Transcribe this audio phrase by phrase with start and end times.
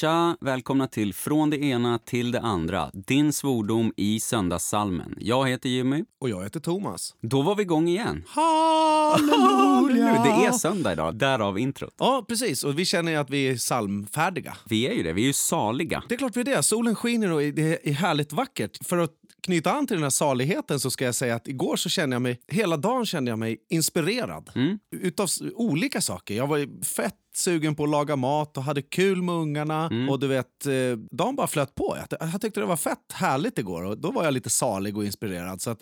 [0.00, 5.14] Tja, välkomna till Från det ena till det andra, din svordom i söndagssalmen.
[5.18, 6.04] Jag heter Jimmy.
[6.20, 7.14] Och jag heter Thomas.
[7.20, 8.24] Då var vi igång igen.
[8.28, 10.22] Halleluja!
[10.24, 11.94] Det är söndag idag, därav introt.
[11.98, 12.64] Ja, precis.
[12.64, 14.56] Och vi känner ju att vi är psalmfärdiga.
[14.64, 16.02] Vi är ju det, vi är ju saliga.
[16.08, 16.62] Det är klart vi är det.
[16.62, 18.86] Solen skiner och det är härligt vackert.
[18.86, 19.12] För att
[19.42, 22.22] knyta an till den här saligheten så ska jag säga att igår så kände jag
[22.22, 24.50] mig, hela dagen kände jag mig inspirerad.
[24.54, 24.78] Mm.
[24.90, 26.34] Utav olika saker.
[26.34, 29.86] Jag var ju fett sugen på att laga mat och hade kul med ungarna.
[29.86, 30.08] Mm.
[30.08, 30.72] Och du vet, eh,
[31.10, 31.96] dagen bara flöt på.
[32.10, 35.04] Jag, jag tyckte det var fett härligt igår och då var jag lite salig och
[35.04, 35.62] inspirerad.
[35.62, 35.78] Så att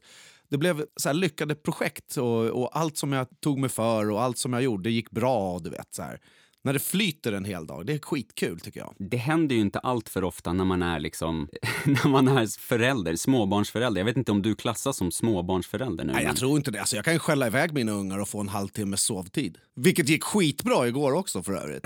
[0.48, 4.22] det blev så här lyckade projekt och, och allt som jag tog mig för och
[4.22, 5.58] allt som jag gjorde gick bra.
[5.58, 6.20] Du vet, så här.
[6.68, 8.94] När det flyter en hel dag, det är skitkul tycker jag.
[8.98, 11.48] Det händer ju inte allt för ofta när man är liksom,
[11.84, 14.00] när man är förälder, småbarnsförälder.
[14.00, 16.12] Jag vet inte om du klassas som småbarnsförälder nu.
[16.12, 16.78] Nej, men- jag tror inte det.
[16.80, 19.58] Alltså, jag kan skälla iväg mina ungar och få en halvtimmes sovtid.
[19.76, 21.84] Vilket gick skitbra igår också för övrigt.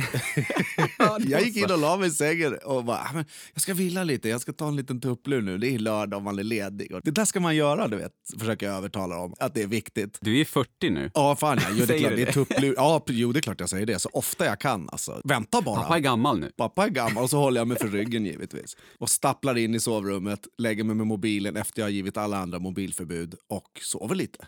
[1.28, 3.24] jag gick in och la mig i sängen och bara, "Ah, men
[3.54, 5.58] jag ska vila lite, jag ska ta en liten tupplur nu.
[5.58, 6.94] Det är lördag och man är ledig.
[6.94, 8.12] Och det där ska man göra, du vet.
[8.38, 10.18] Försöka övertala dem att det är viktigt.
[10.20, 11.10] Du är 40 nu.
[11.14, 11.68] Ja, fan ja.
[11.72, 12.74] Jo, det är klart, det är tupplur.
[12.76, 13.98] Ja, jo, det är klart jag säger det.
[13.98, 14.71] Så ofta jag kan.
[14.92, 15.20] Alltså.
[15.24, 15.82] Vänta bara.
[15.82, 16.50] Pappa är gammal nu.
[16.56, 18.76] Pappa är gammal och så håller jag mig för ryggen givetvis.
[18.98, 22.58] Och stapplar in i sovrummet, lägger mig med mobilen efter jag har givit alla andra
[22.58, 24.46] mobilförbud och sover lite.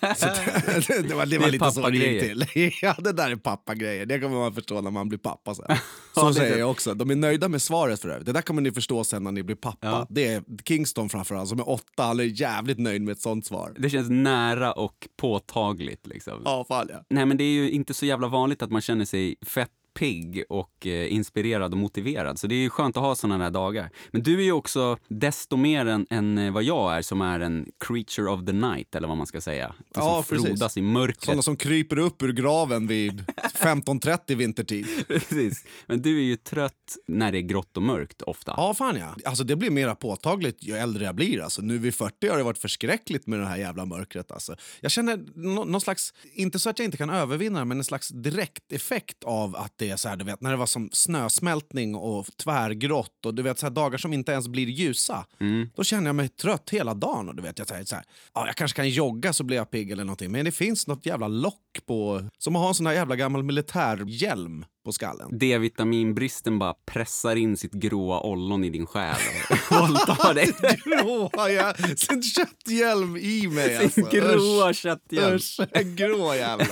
[0.16, 2.20] Så det, det, var, det var Det lite så det gick
[2.52, 2.72] till.
[2.82, 4.06] Ja, det där är pappagrejer.
[4.06, 5.64] Det kommer man förstå när man blir pappa sen.
[6.14, 6.94] Så Ja, säger jag också.
[6.94, 8.26] De är nöjda med svaret för övrigt.
[8.26, 9.86] Det där kommer ni förstå sen när ni blir pappa.
[9.86, 10.06] Ja.
[10.10, 12.02] Det är Kingston framförallt som är åtta.
[12.02, 13.74] Han är jävligt nöjd med ett sånt svar.
[13.78, 16.42] Det känns nära och påtagligt liksom.
[16.44, 17.04] Ja, fan ja.
[17.10, 20.44] Nej, men det är ju inte så jävla vanligt att man känner sig fett pigg
[20.48, 22.38] och eh, inspirerad och motiverad.
[22.38, 23.90] Så det är ju skönt att ha såna här dagar.
[24.10, 27.40] Men du är ju också desto mer än, än eh, vad jag är som är
[27.40, 29.66] en creature of the night, eller vad man ska säga.
[29.66, 30.46] Den Ja, som precis.
[30.46, 31.24] frodas i mörkret.
[31.24, 34.86] Sådana som kryper upp ur graven vid 15.30 vintertid.
[35.08, 35.64] Precis.
[35.86, 38.54] Men du är ju trött när det är grått och mörkt ofta.
[38.56, 39.16] Ja, fan ja.
[39.24, 41.40] Alltså, det blir mer påtagligt ju äldre jag blir.
[41.42, 44.32] Alltså, nu vid 40 har det varit förskräckligt med det här jävla mörkret.
[44.32, 44.56] Alltså.
[44.80, 47.84] Jag känner nå- någon slags, inte så att jag inte kan övervinna det, men en
[47.84, 50.88] slags direkt effekt av att det är så här, du vet, när det var som
[50.92, 55.26] snösmältning och tvärgrått och du vet så här, dagar som inte ens blir ljusa.
[55.74, 57.28] Då känner jag mig trött hela dagen.
[57.28, 58.04] Och du vet, jag, säger så här,
[58.34, 60.32] ja, jag kanske kan jogga så blir jag pigg eller någonting.
[60.32, 63.42] Men det finns något jävla lock på, som att ha en sån här jävla gammal
[63.42, 65.38] militärhjälm på skallen.
[65.38, 69.14] D-vitaminbristen bara pressar in sitt gråa ollon i din själ
[69.70, 70.46] och våldtar dig.
[70.84, 74.16] Gråa jä- sin kötthjälm i mig Sin alltså.
[74.20, 75.34] gråa Usch, kötthjälm.
[75.34, 76.66] Usch, en grå jävla.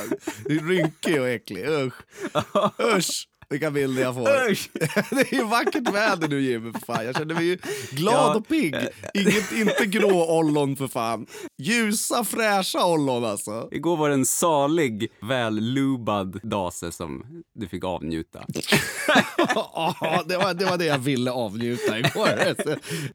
[0.49, 1.65] Rynkig och äcklig.
[1.69, 1.95] Usch.
[2.97, 3.29] Usch.
[3.51, 4.51] Vilka bilder jag får.
[4.51, 4.71] Usch.
[5.11, 7.05] Det är ju vackert väder nu Jimmy för fan.
[7.07, 7.59] Jag känner mig ju
[7.91, 8.35] glad Ja.
[8.37, 8.75] och pigg.
[9.15, 11.27] Inget, inte grå ollon för fan.
[11.59, 13.69] Ljusa fräscha ollon alltså.
[13.73, 17.25] Igår var det en salig, väl lubad dase som
[17.55, 18.45] du fick avnjuta.
[19.55, 22.29] Ja, det, var, det var det jag ville avnjuta igår.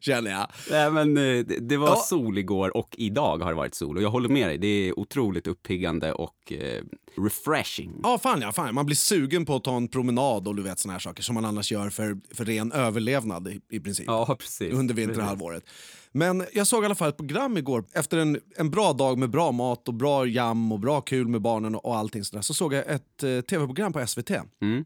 [0.00, 0.46] Känner jag.
[0.70, 1.96] Nej, men eh, det, det var Ja.
[1.96, 3.96] sol igår och idag har det varit sol.
[3.96, 6.82] Och jag håller med dig, det är otroligt uppiggande och eh,
[7.24, 8.00] refreshing.
[8.02, 8.52] Ja, fan ja.
[8.52, 8.74] Fan.
[8.74, 11.34] Man blir sugen på att ta en promenad och du vet såna här saker som
[11.34, 14.06] man annars gör för, för ren överlevnad i, i princip.
[14.06, 14.72] Ja, precis.
[14.72, 15.64] under vinterhalvåret.
[16.12, 17.84] Men jag såg i alla fall ett program igår.
[17.92, 21.40] Efter en, en bra dag med bra mat och bra jam och bra kul med
[21.40, 24.30] barnen och, och allting sådär, så såg jag ett eh, tv-program på SVT.
[24.62, 24.84] Mm.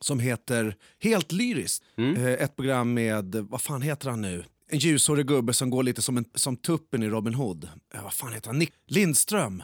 [0.00, 1.84] Som heter Helt lyriskt.
[1.98, 4.44] Eh, ett program med, vad fan heter han nu?
[4.70, 7.68] En ljushårig gubbe som går lite som, en, som tuppen i Robin Hood.
[7.94, 8.58] Eh, vad fan heter han?
[8.58, 9.62] Nick Lindström.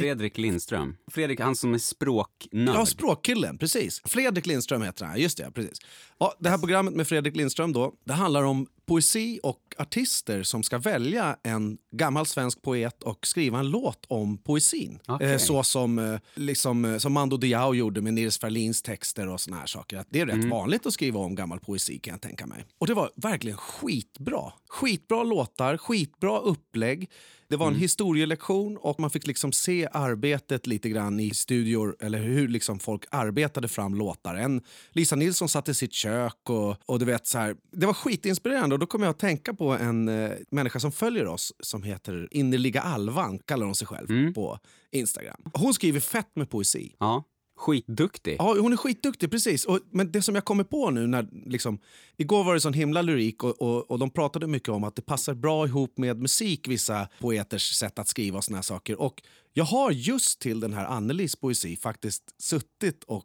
[0.00, 0.96] Fredrik Lindström.
[1.10, 2.76] Fredrik, han som är språknörd.
[2.76, 4.02] Ja, språkkillen, precis.
[4.04, 5.50] Fredrik Lindström heter han, just det.
[5.50, 5.78] Precis.
[6.18, 10.62] Ja, det här programmet med Fredrik Lindström då, det handlar om poesi och artister som
[10.62, 14.98] ska välja en gammal svensk poet och skriva en låt om poesin.
[15.06, 15.32] Okej.
[15.32, 19.40] Eh, så som, eh, liksom, eh, som Mando Diao gjorde med Nils Ferlins texter och
[19.40, 19.96] såna här saker.
[19.96, 22.64] Att det är rätt vanligt att skriva om gammal poesi kan jag tänka mig.
[22.78, 24.52] Och det var verkligen skitbra.
[24.68, 27.10] Skitbra låtar, skitbra upplägg.
[27.54, 32.18] Det var en historielektion och man fick liksom se arbetet lite grann i studior eller
[32.18, 34.34] hur liksom folk arbetade fram låtar.
[34.34, 37.56] En Lisa Nilsson satt i sitt kök och, och du vet så här.
[37.72, 41.26] Det var skitinspirerande och då kom jag att tänka på en eh, människa som följer
[41.26, 44.58] oss som heter Innerliga Alvan, kallar hon sig själv på
[44.92, 45.40] Instagram.
[45.52, 46.94] Hon skriver fett med poesi.
[46.98, 47.24] Ja,
[47.64, 48.36] skitduktig.
[48.38, 49.64] Ja, hon är skitduktig, precis.
[49.64, 51.78] Och, men det som jag kommer på nu, när, liksom,
[52.16, 55.02] igår var det sån himla lyrik och, och, och de pratade mycket om att det
[55.02, 59.00] passar bra ihop med musik, vissa poeters sätt att skriva och såna här saker.
[59.00, 59.22] Och
[59.52, 63.24] jag har just till den här Annelis poesi faktiskt suttit och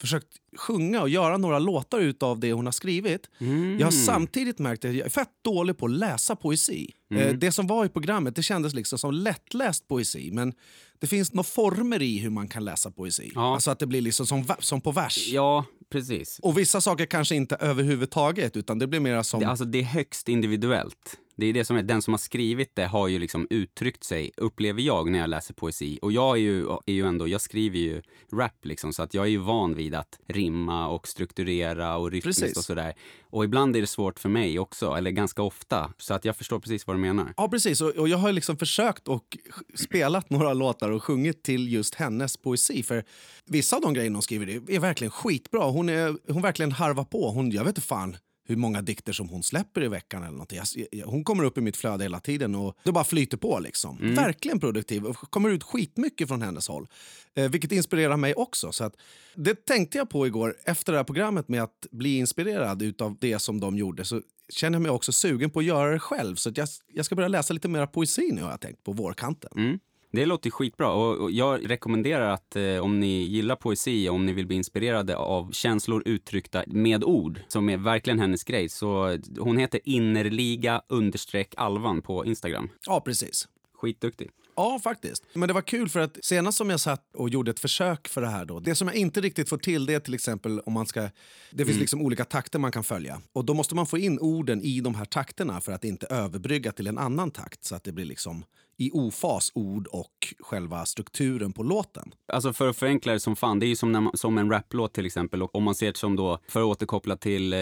[0.00, 3.30] försökt sjunga och göra några låtar utav det hon har skrivit.
[3.78, 6.90] Jag har samtidigt märkt att jag är fett dålig på att läsa poesi.
[7.14, 10.52] Eh, Det som var i programmet det kändes liksom som lättläst poesi men
[10.98, 13.32] det finns några former i hur man kan läsa poesi.
[13.34, 13.54] Ja.
[13.54, 15.28] Alltså att det blir liksom som, som på vers.
[15.28, 16.38] Ja, Precis.
[16.42, 19.40] Och vissa saker kanske inte överhuvudtaget, utan det blir mer som...
[19.40, 21.18] Det, alltså det är högst individuellt.
[21.36, 24.30] Det är det som är, den som har skrivit det har ju liksom uttryckt sig,
[24.36, 25.98] upplever jag när jag läser poesi.
[26.02, 28.02] Och jag är ju, är ju ändå, jag skriver ju
[28.32, 32.40] rap liksom, så att jag är ju van vid att rimma och strukturera och rytmiskt
[32.40, 32.58] Precis.
[32.58, 32.94] och sådär.
[33.30, 35.92] Och ibland är det svårt för mig också, eller ganska ofta.
[35.98, 37.34] Så att jag förstår precis vad du menar.
[37.36, 37.80] Ja, precis.
[37.80, 39.38] Och, och jag har liksom försökt och
[39.74, 42.82] spelat några låtar och sjungit till just hennes poesi.
[42.82, 43.04] För
[43.46, 45.64] vissa av de grejerna hon skriver är verkligen skitbra.
[45.64, 47.30] Hon, är, hon verkligen harvar på.
[47.30, 48.16] Hon, jag vet inte fan
[48.46, 50.22] hur många dikter som hon släpper i veckan.
[50.22, 50.60] eller någonting.
[51.04, 53.58] Hon kommer upp i mitt flöde hela tiden och det bara flyter på.
[53.58, 54.14] liksom.
[54.14, 56.86] Verkligen produktiv och kommer ut skitmycket från hennes håll.
[57.34, 58.72] Eh, vilket inspirerar mig också.
[58.72, 58.96] Så att,
[59.34, 63.38] det tänkte jag på igår efter det här programmet med att bli inspirerad av det
[63.38, 64.04] som de gjorde.
[64.04, 66.36] Så känner jag mig också sugen på att göra det själv.
[66.36, 69.50] Så jag, jag ska börja läsa lite mer poesi nu har jag tänkt på vårkanten.
[69.56, 69.78] Mm.
[70.14, 74.32] Det låter skitbra och jag rekommenderar att eh, om ni gillar poesi och om ni
[74.32, 79.56] vill bli inspirerade av känslor uttryckta med ord, som är verkligen hennes grej, så hon
[79.56, 82.68] heter innerliga understreck alvan på Instagram.
[82.86, 83.48] Ja, precis.
[83.74, 84.30] Skitduktig.
[84.56, 85.24] Ja, faktiskt.
[85.32, 88.20] Men det var kul för att senast som jag satt och gjorde ett försök för
[88.20, 90.72] det här då, det som jag inte riktigt får till det är till exempel om
[90.72, 91.08] man ska,
[91.50, 94.62] det finns liksom olika takter man kan följa och då måste man få in orden
[94.62, 97.92] i de här takterna för att inte överbrygga till en annan takt så att det
[97.92, 98.44] blir liksom
[98.76, 102.12] i ofas ord och själva strukturen på låten.
[102.32, 104.92] Alltså för att förenkla det som fan, det är ju som, man, som en raplåt
[104.94, 105.42] till exempel.
[105.42, 107.58] Och om man ser det som då, för att återkoppla till eh,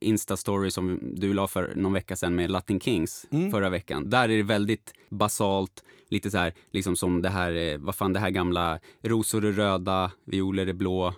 [0.00, 4.10] Insta-story som du la för någon vecka sedan med Latin Kings förra veckan.
[4.10, 8.12] Där är det väldigt basalt, lite så här, liksom som det här, eh, vad fan
[8.12, 11.14] det här gamla, rosor är röda, violer är blå.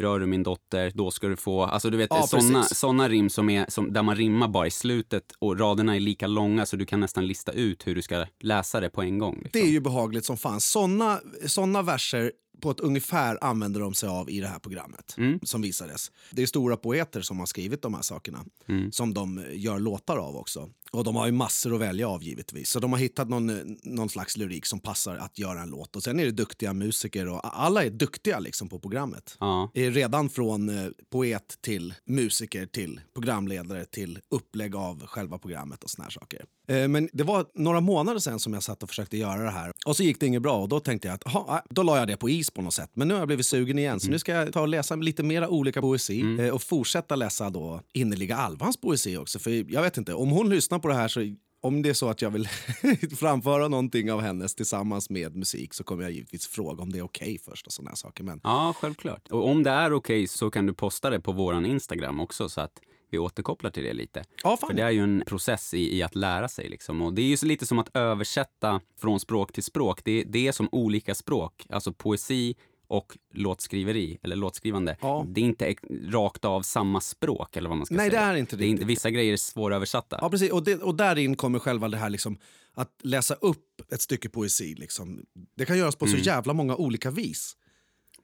[0.00, 1.64] Rör du min dotter, då ska du få...
[1.64, 4.70] Alltså du vet, Ja, såna, såna rim som är, som, där man rimmar bara i
[4.70, 8.26] slutet och raderna är lika långa så du kan nästan lista ut hur du ska
[8.40, 9.34] läsa det på en gång.
[9.34, 9.60] Liksom.
[9.60, 10.60] Det är ju behagligt som fan.
[10.60, 15.62] Såna, såna verser på ett ungefär använder de sig av i det här programmet som
[15.62, 16.12] visades.
[16.30, 18.44] Det är stora poeter som har skrivit de här sakerna
[18.90, 20.70] som de gör låtar av också.
[20.90, 22.70] Och de har ju massor att välja av givetvis.
[22.70, 25.96] Så de har hittat någon, någon slags lyrik som passar att göra en låt.
[25.96, 29.36] Och sen är det duktiga musiker och alla är duktiga liksom på programmet.
[29.40, 29.70] Ja.
[29.74, 36.04] Redan från eh, poet till musiker till programledare till upplägg av själva programmet och såna
[36.04, 36.44] här saker.
[36.68, 39.72] Eh, men det var några månader sedan som jag satt och försökte göra det här.
[39.86, 42.08] Och så gick det inget bra och då tänkte jag att aha, då la jag
[42.08, 42.90] det på is på något sätt.
[42.94, 45.22] Men nu har jag blivit sugen igen så nu ska jag ta och läsa lite
[45.22, 49.38] mera olika poesi eh, och fortsätta läsa då Innerliga Alvans poesi också.
[49.38, 51.20] För jag vet inte, om hon lyssnar på det här så
[51.60, 52.48] om det är så att jag vill
[53.16, 57.02] framföra någonting av hennes tillsammans med musik så kommer jag givetvis fråga om det är
[57.02, 58.24] okej först och här saker.
[58.24, 59.28] Men Ja, självklart.
[59.30, 62.60] Och om det är okej så kan du posta det på våran Instagram också så
[62.60, 62.80] att
[63.16, 64.24] vi återkopplar till det lite.
[64.42, 64.56] Ja.
[64.56, 67.02] För det är ju en process i, i att lära sig liksom.
[67.02, 70.00] Och det är ju lite som att översätta från språk till språk.
[70.04, 71.66] Det, det är som olika språk.
[71.70, 72.54] Alltså poesi
[72.88, 74.96] och låtskriveri, eller låtskrivande.
[75.00, 75.24] Ja.
[75.28, 75.74] Det är inte
[76.08, 78.20] rakt av samma språk eller vad man ska Nej, säga.
[78.20, 78.84] det är inte det är inte.
[78.84, 80.18] Vissa grejer är svåröversatta.
[80.20, 80.52] Ja, precis.
[80.52, 82.38] Och, det, och där in kommer själva det här liksom,
[82.74, 84.74] att läsa upp ett stycke poesi.
[84.74, 85.26] Liksom.
[85.56, 87.56] Det kan göras på så jävla många olika vis.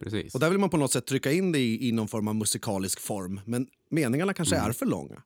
[0.02, 0.34] Precis.
[0.34, 2.34] Och där vill man på något sätt trycka in det i, i någon form av
[2.34, 3.40] musikalisk form.
[3.44, 5.22] Men meningarna kanske är för långa.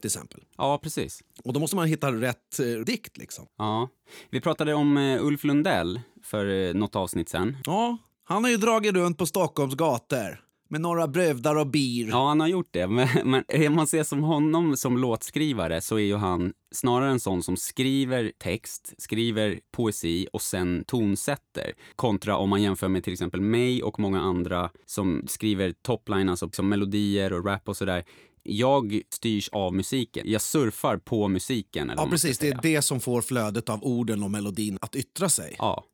[0.00, 0.44] Till exempel.
[0.56, 1.22] Ja, precis.
[1.44, 3.16] Och då måste man hitta rätt eh, dikt.
[3.16, 3.46] Liksom.
[3.58, 3.88] Ja.
[4.30, 7.56] Vi pratade om eh, Ulf Lundell för eh, något avsnitt sen.
[7.64, 12.08] Ja, han har ju dragit runt på Stockholms gator med några brövdar och bir.
[12.08, 12.86] Ja, han har gjort det.
[12.86, 17.20] Men, men om man ser som honom som låtskrivare så är ju han snarare en
[17.20, 21.72] sån som skriver text, skriver poesi och sen tonsätter.
[21.96, 26.50] Kontra om man jämför med till exempel mig och många andra som skriver topline, alltså
[26.52, 28.04] som melodier och rap och sådär.
[28.42, 30.22] Jag styrs av musiken.
[30.26, 31.90] Jag surfar på musiken.
[31.90, 32.38] Eller Ja, precis.
[32.38, 35.54] Det är det som får flödet av orden och melodin att yttra sig.
[35.58, 35.84] Ja,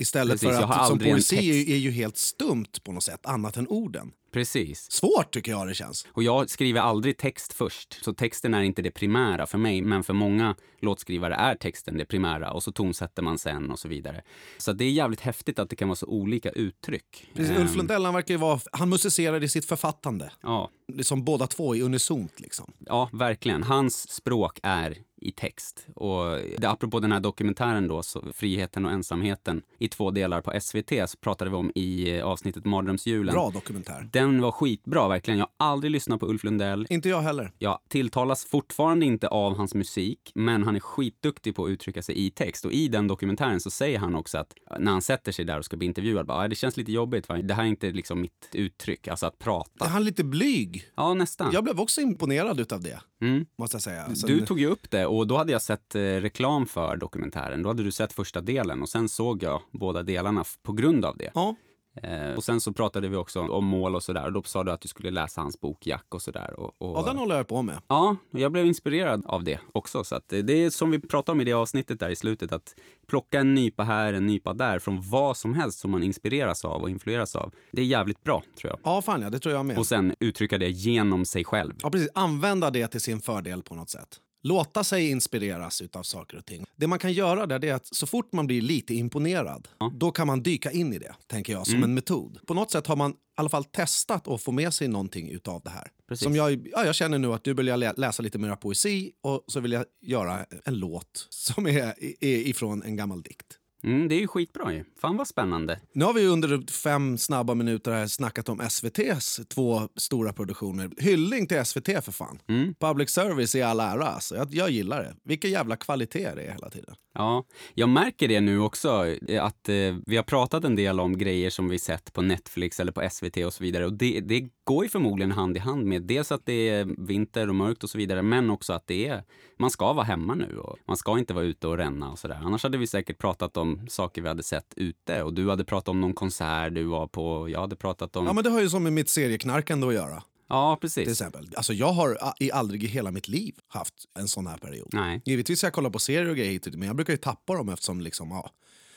[0.00, 0.58] Istället precis.
[0.58, 1.48] för att som en poesi text.
[1.48, 4.12] ju- är ju helt stumt på något sätt, annat än orden.
[4.30, 4.90] Precis.
[4.92, 6.06] Svårt tycker jag det känns.
[6.12, 10.02] Och jag skriver aldrig text först, så texten är inte det primära för mig, men
[10.04, 14.22] för många låtskrivare är texten det primära och så tonsätter man sen och så vidare.
[14.58, 17.30] Så det är jävligt häftigt att det kan vara så olika uttryck.
[17.34, 20.30] Precis, Ehm, Ulf Lundell han verkar ju vara, han musicerar i sitt författande.
[20.42, 20.70] Ja,
[21.02, 22.72] Som båda två är unisont liksom.
[22.78, 23.62] ja, verkligen.
[23.62, 25.86] Hans språk är i text.
[25.94, 28.02] Och det, apropå den här dokumentären då,
[28.34, 32.64] Friheten och ensamheten, i två delar på SVT, så pratade vi om i eh, avsnittet
[32.64, 33.32] Mardrömsjulen.
[33.34, 34.08] Bra dokumentär.
[34.12, 35.38] Den var skitbra, verkligen.
[35.38, 36.86] Jag har aldrig lyssnat på Ulf Lundell.
[36.90, 37.52] Inte jag heller.
[37.58, 42.26] Jag tilltalas fortfarande inte av hans musik, men han är skitduktig på att uttrycka sig
[42.26, 42.64] i text.
[42.64, 45.64] Och i den dokumentären så säger han också att när han sätter sig där och
[45.64, 47.36] ska bli intervjuad, bara, "Ah, det känns lite jobbigt, va?
[47.36, 49.88] det här är inte liksom mitt uttryck, alltså att Är prata.
[49.88, 50.84] han lite blyg?
[50.96, 51.50] Ja, nästan.
[51.52, 53.46] Jag blev också imponerad utav det, Mm.
[53.58, 54.14] måste jag säga.
[54.14, 57.62] Sen, Du tog ju upp det och då hade jag sett eh, reklam för dokumentären.
[57.62, 61.16] Då hade du sett första delen och sen såg jag båda delarna på grund av
[61.16, 61.30] det.
[61.34, 61.54] Ja,
[62.02, 64.24] Eh, och sen så pratade vi också om mål och sådär.
[64.26, 66.60] Och då sa du att du skulle läsa hans bok Jack och sådär.
[66.60, 67.82] Och, och, Ja, den håller jag på med.
[67.88, 70.04] Ja, jag blev inspirerad av det också.
[70.04, 72.74] Så det är som vi pratade om i det avsnittet där i slutet, att
[73.06, 76.82] plocka en nypa här, en nypa där från vad som helst som man inspireras av
[76.82, 77.54] och influeras av.
[77.72, 78.80] Det är jävligt bra, tror jag.
[78.84, 79.78] Ja, fan ja, det tror jag med.
[79.78, 81.72] Och sen uttrycka det genom sig själv.
[81.82, 82.10] Ja, precis.
[82.14, 84.20] Använda det till sin fördel på något sätt.
[84.42, 86.64] Låta sig inspireras av saker och ting.
[86.76, 90.26] Det man kan göra där är att så fort man blir lite imponerad, då kan
[90.26, 91.84] man dyka in i det, tänker jag, som Mm.
[91.90, 92.38] en metod.
[92.46, 95.62] På något sätt har man i alla fall testat att få med sig någonting utav
[95.64, 95.88] det här.
[96.08, 96.24] Precis.
[96.24, 99.12] Som jag, ja, jag känner nu att du vill jag lä- läsa lite mer poesi
[99.22, 103.46] och så vill jag göra en låt som är, är ifrån en gammal dikt.
[103.82, 104.84] Mm, det är ju skitbra ju.
[105.00, 105.80] Fan vad spännande.
[105.92, 110.90] Nu har vi under fem snabba minuter här snackat om SVTs två stora produktioner.
[110.98, 112.38] Hyllning till SVT för fan.
[112.48, 112.74] Mm.
[112.74, 114.06] Public service i all ära.
[114.06, 114.36] Alltså.
[114.36, 115.14] Jag, jag gillar det.
[115.24, 116.94] Vilken jävla kvalitet det är hela tiden.
[117.14, 117.44] Ja,
[117.74, 121.50] jag märker det nu också, eh, att eh, vi har pratat en del om grejer
[121.50, 123.86] som vi sett på Netflix eller på SVT och så vidare.
[123.86, 127.48] Och det, det går ju förmodligen hand i hand med dels att det är vinter
[127.48, 129.22] och mörkt och så vidare, men också att det är,
[129.58, 132.40] man ska vara hemma nu och man ska inte vara ute och ränna och sådär.
[132.44, 135.88] Annars hade vi säkert pratat om saker vi hade sett ute och du hade pratat
[135.88, 138.26] om någon konsert du var på och jag hade pratat om...
[138.26, 140.22] Ja, men det har ju som med mitt serieknarkande att göra.
[140.48, 141.08] Ja, Till precis.
[141.08, 141.48] exempel.
[141.56, 144.88] Alltså, jag har i aldrig i hela mitt liv haft en sån här period.
[144.92, 145.22] Nej.
[145.24, 147.68] Givetvis jag kolla på serier och grejer hit och men jag brukar ju tappa dem
[147.68, 148.50] eftersom liksom, ja,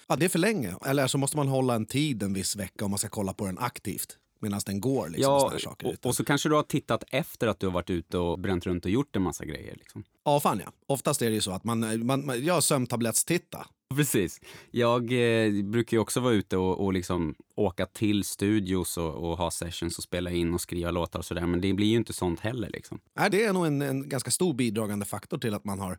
[0.08, 0.76] ja, det är för länge.
[0.86, 3.46] Eller så måste man hålla en tid en viss vecka om man ska kolla på
[3.46, 5.10] den aktivt medan den går.
[5.10, 5.88] Liksom, och Ja, här saker.
[5.88, 8.66] och, och så kanske du har tittat efter att du har varit ute och bränt
[8.66, 9.76] runt och gjort en massa grejer.
[9.76, 10.04] Liksom.
[10.26, 10.72] Ja, fan ja.
[10.88, 13.68] Oftast är det ju så att man, man, man jag sömntablettstitta.
[13.98, 14.42] Precis.
[14.72, 19.38] Jag eh, brukar ju också vara ute och, och liksom åka till studios och, och
[19.38, 21.48] ha sessions och spela in och skriva låtar och sådär.
[21.48, 23.00] Men det blir ju inte sånt heller liksom.
[23.14, 25.98] Nej, det är nog en, en ganska stor bidragande faktor till att man har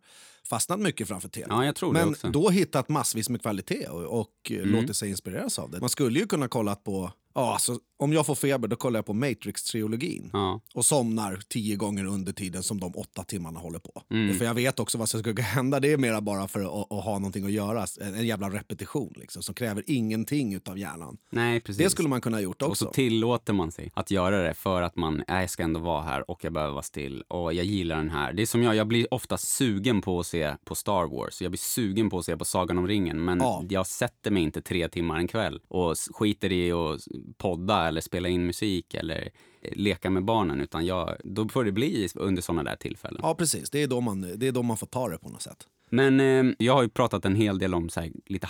[0.48, 1.46] fastnat mycket framför tv.
[1.50, 2.26] Ja, jag tror det Men också.
[2.26, 2.32] Mm.
[2.32, 5.80] då hittat massvis med kvalitet och, och eh, låtit sig inspireras av det.
[5.80, 9.06] Man skulle ju kunna kolla på, ja, alltså, om jag får feber då kollar jag
[9.06, 10.30] på Matrix-trilogin.
[10.32, 10.60] Ja.
[10.74, 14.02] Och somnar tio gånger under tiden som de åtta timmarna håller på.
[14.10, 14.38] Mm.
[14.38, 15.80] För jag vet också vad som ska hända.
[15.80, 17.86] Det är mera bara för att, att ha någonting att göra.
[18.00, 21.16] En, en jävla repetition liksom, som kräver ingenting utav hjärnan.
[21.30, 21.84] Nej, precis.
[21.84, 22.84] Det skulle man kunna ha gjort Och också.
[22.84, 26.02] så tillåter man sig att göra det för att man, äh, jag ska ändå vara
[26.02, 28.32] här och jag behöver vara still och jag gillar den här.
[28.32, 31.42] Det är som jag, jag blir ofta sugen på att se på Star Wars.
[31.42, 33.64] Jag blir sugen på att se på Sagan om ringen men Ja.
[33.68, 37.00] jag sätter mig inte tre timmar en kväll och skiter i att
[37.38, 39.30] podda eller spela in musik eller
[39.62, 43.20] eh, leka med barnen utan jag, då får det bli under sådana där tillfällen.
[43.22, 43.70] Ja, precis.
[43.70, 45.66] Det är, då man, det är då man får ta det på något sätt.
[45.90, 48.46] Men eh, jag har ju pratat en hel del om så här, lite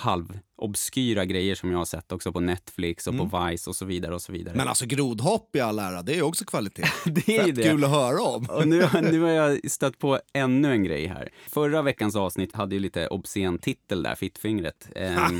[0.57, 4.15] halvobskyra grejer som jag har sett också på Netflix och på Vice och så vidare
[4.15, 4.55] och så vidare.
[4.55, 6.83] Men alltså grodhopp i all ära, det är också kvalitet.
[7.05, 7.63] det är Fett det.
[7.63, 8.45] kul att höra om.
[8.49, 11.29] Och nu, nu har jag stött på ännu en grej här.
[11.47, 14.89] Förra veckans avsnitt hade ju lite obscen titel där, Fittfingret.
[14.95, 15.39] Ehm,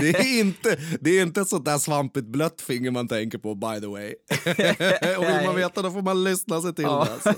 [0.00, 3.80] det, är inte, det är inte sånt där svampigt blött finger man tänker på, by
[3.80, 4.14] the way.
[5.18, 7.04] Och vill man veta, då får man lyssna sig till Ja.
[7.04, 7.12] det.
[7.12, 7.34] Alltså.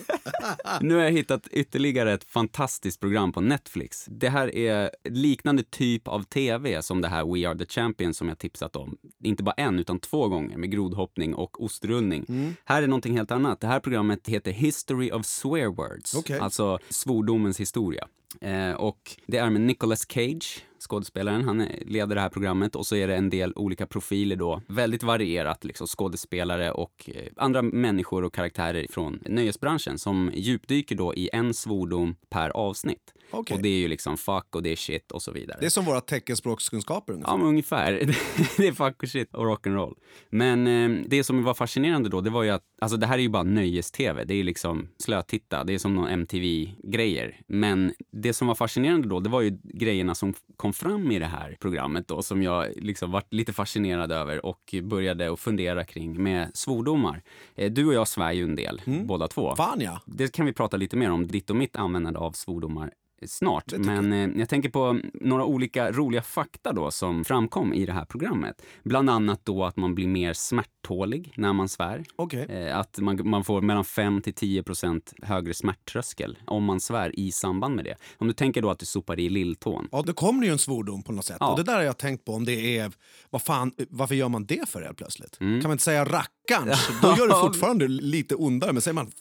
[0.80, 4.04] nu har jag hittat ytterligare ett fantastiskt program på Netflix.
[4.08, 8.28] Det här är liknande typ av tv som det här We Are The Champions som
[8.28, 8.96] jag tipsat om.
[9.24, 12.54] Inte bara en, utan två gånger med grodhoppning och ostrullning.
[12.64, 13.60] Här är någonting helt annat.
[13.60, 16.38] Det här programmet heter History of Swear Words, Okej.
[16.38, 18.08] alltså svordomens historia.
[18.40, 21.44] Eh, och det är med Nicolas Cage, skådespelaren.
[21.44, 24.62] Han leder det här programmet och så är det en del olika profiler då.
[24.68, 31.14] Väldigt varierat, liksom skådespelare och eh, andra människor och karaktärer från nöjesbranschen som djupdyker då
[31.14, 33.14] i en svordom per avsnitt.
[33.30, 33.56] Okej.
[33.56, 35.56] Och det är ju liksom fuck och det är shit och så vidare.
[35.60, 37.32] Det är som våra teckenspråkskunskaper ungefär.
[37.32, 37.92] Ja, men ungefär.
[38.56, 39.94] det är fuck och shit och rock'n'roll.
[40.30, 43.22] Men eh, det som var fascinerande då, det var ju att, alltså det här är
[43.22, 44.24] ju bara nöjes-tv.
[44.24, 47.40] Det är liksom slötitta, det är som någon MTV-grejer.
[47.46, 51.26] Men det som var fascinerande då, det var ju grejerna som kom fram i det
[51.26, 56.22] här programmet då, som jag liksom vart lite fascinerad över och började att fundera kring
[56.22, 57.22] med svordomar.
[57.54, 59.56] Eh, du och jag svär ju en del, båda två.
[59.56, 60.00] Fan ja.
[60.06, 62.90] Det kan vi prata lite mer om, ditt och mitt användande av svordomar
[63.26, 63.72] snart.
[63.78, 68.04] Men eh, jag tänker på några olika roliga fakta då som framkom i det här
[68.04, 68.62] programmet.
[68.82, 72.04] Bland annat då att man blir mer smärttålig när man svär.
[72.16, 72.46] Okej.
[72.48, 77.18] Eh, att man, man får mellan 5 till 10 procent högre smärttröskel om man svär
[77.18, 77.96] i samband med det.
[78.18, 79.88] Om du tänker då att du sopar i lilltån.
[79.92, 81.36] Ja, då kommer det ju en svordom på något sätt.
[81.40, 81.50] Ja.
[81.50, 82.92] Och det där har jag tänkt på om det är...
[83.30, 85.40] Vad fan, varför gör man det för helt plötsligt?
[85.40, 85.60] Mm.
[85.60, 86.88] Kan man inte säga rackarns?
[87.02, 88.72] Då gör det fortfarande lite ondare.
[88.72, 89.12] Men säger man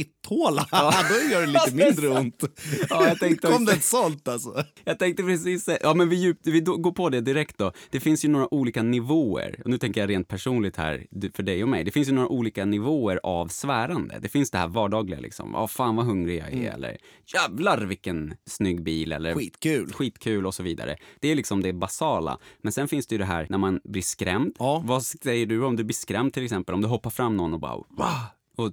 [0.00, 0.66] fitthåla,
[1.10, 2.42] då gör det lite mindre ont.
[2.90, 4.64] Ja, jag tänkte Kom det ett sånt alltså?
[4.84, 7.72] Jag tänkte precis ja men vi, djup, vi går på det direkt då.
[7.90, 11.42] Det finns ju några olika nivåer, och nu tänker jag rent personligt här du- för
[11.42, 11.84] dig och mig.
[11.84, 14.18] Det finns ju några olika nivåer av svärande.
[14.22, 16.96] Det finns det här vardagliga liksom, ja fan vad hungrig jag är, eller
[17.34, 19.92] jävlar vilken snygg bil, eller Skitkul.
[19.92, 20.96] skitkul och så vidare.
[21.20, 22.38] Det är liksom det basala.
[22.62, 24.52] Men sen finns det ju det här när man blir skrämd.
[24.58, 24.82] Ja.
[24.86, 26.74] Vad säger du om du blir skrämd till exempel?
[26.74, 28.22] Om det hoppar fram någon och bara Wah!
[28.56, 28.72] Och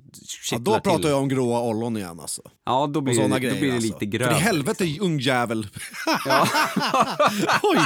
[0.52, 1.10] Ja, då pratar till.
[1.10, 2.42] jag om gråa ollon igen alltså.
[2.66, 3.94] Ja, då blir, det, grejer då blir det alltså.
[3.94, 4.34] lite grövre.
[4.34, 5.68] För i helvete ungjävel.
[6.26, 6.48] Ja.
[7.64, 7.80] Oj!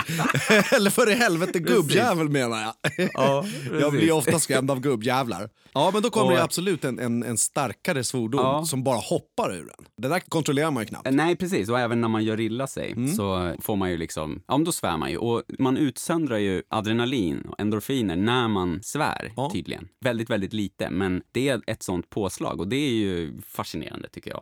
[0.71, 2.73] Eller för i helvete gubbjävel menar jag.
[3.13, 3.45] Ja,
[3.79, 5.49] jag blir ofta skrämd av gubbjävlar.
[5.73, 8.65] Ja, men då kommer Och- det absolut en, en, en starkare svordom Ja.
[8.65, 9.85] som bara hoppar ur den.
[10.01, 11.07] Det där kontrollerar man ju knappt.
[11.11, 11.69] Nej, precis.
[11.69, 13.15] Och även när man gör illa sig Mm.
[13.15, 15.17] så får man ju liksom, ja men då svär man ju.
[15.17, 19.49] Och man utsöndrar ju adrenalin och endorfiner när man svär, Ja.
[19.53, 19.87] tydligen.
[20.05, 24.31] Väldigt, väldigt lite, men det är ett sånt påslag och det är ju fascinerande tycker
[24.31, 24.41] jag.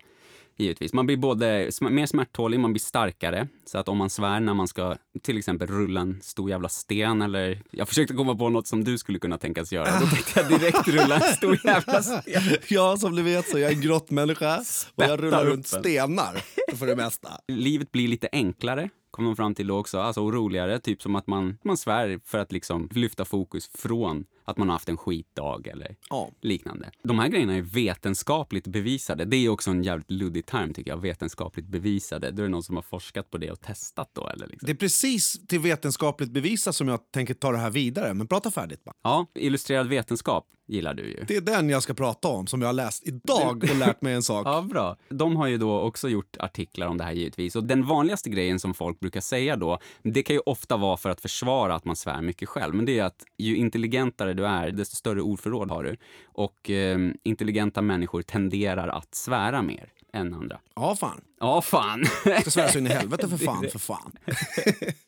[0.57, 0.93] Givetvis.
[0.93, 3.47] Man blir både mer smärttålig, man blir starkare.
[3.65, 7.21] Så att om man svär när man ska till exempel rulla en stor jävla sten
[7.21, 7.61] eller...
[7.71, 9.99] Jag försökte komma på något som du skulle kunna tänkas göra.
[9.99, 12.43] Då tänkte jag direkt rulla en stor jävla sten.
[12.67, 14.63] Ja, som ni vet så jag är en grottmänniska
[14.95, 15.79] och jag rullar runt en.
[15.79, 16.43] stenar
[16.77, 17.29] för det mesta.
[17.47, 21.15] livet blir lite enklare, kom de fram till då också, alltså och roligare, typ som
[21.15, 24.97] att man, man svär för att liksom lyfta fokus från att man har haft en
[24.97, 26.29] skitdag eller Ja.
[26.41, 26.91] liknande.
[27.03, 29.25] De här grejerna är vetenskapligt bevisade.
[29.25, 32.31] Det är också en jävligt luddig term tycker jag, vetenskapligt bevisade.
[32.31, 34.65] Då är det någon som har forskat på det och testat då eller liksom.
[34.67, 38.13] Det är precis till vetenskapligt bevisat som jag tänker ta det här vidare.
[38.13, 38.95] Men prata färdigt bara.
[39.03, 41.25] Ja, illustrerad vetenskap gillar du ju.
[41.27, 44.13] Det är den jag ska prata om som jag har läst idag och lärt mig
[44.13, 44.45] en sak.
[44.55, 44.97] Ja, bra.
[45.09, 47.55] De har ju då också gjort artiklar om det här givetvis.
[47.55, 51.09] Och den vanligaste grejen som folk brukar säga då, det kan ju ofta vara för
[51.09, 54.71] att försvara att man svär mycket själv, men det är att ju intelligentare du är,
[54.71, 55.97] desto större ordförråd har du.
[56.25, 60.59] Och eh, intelligenta människor tenderar att svära mer än andra.
[60.75, 61.21] Ja, fan.
[61.39, 62.03] Ja, fan.
[62.25, 64.11] Jag ska svära så in i helvete för fan, för fan.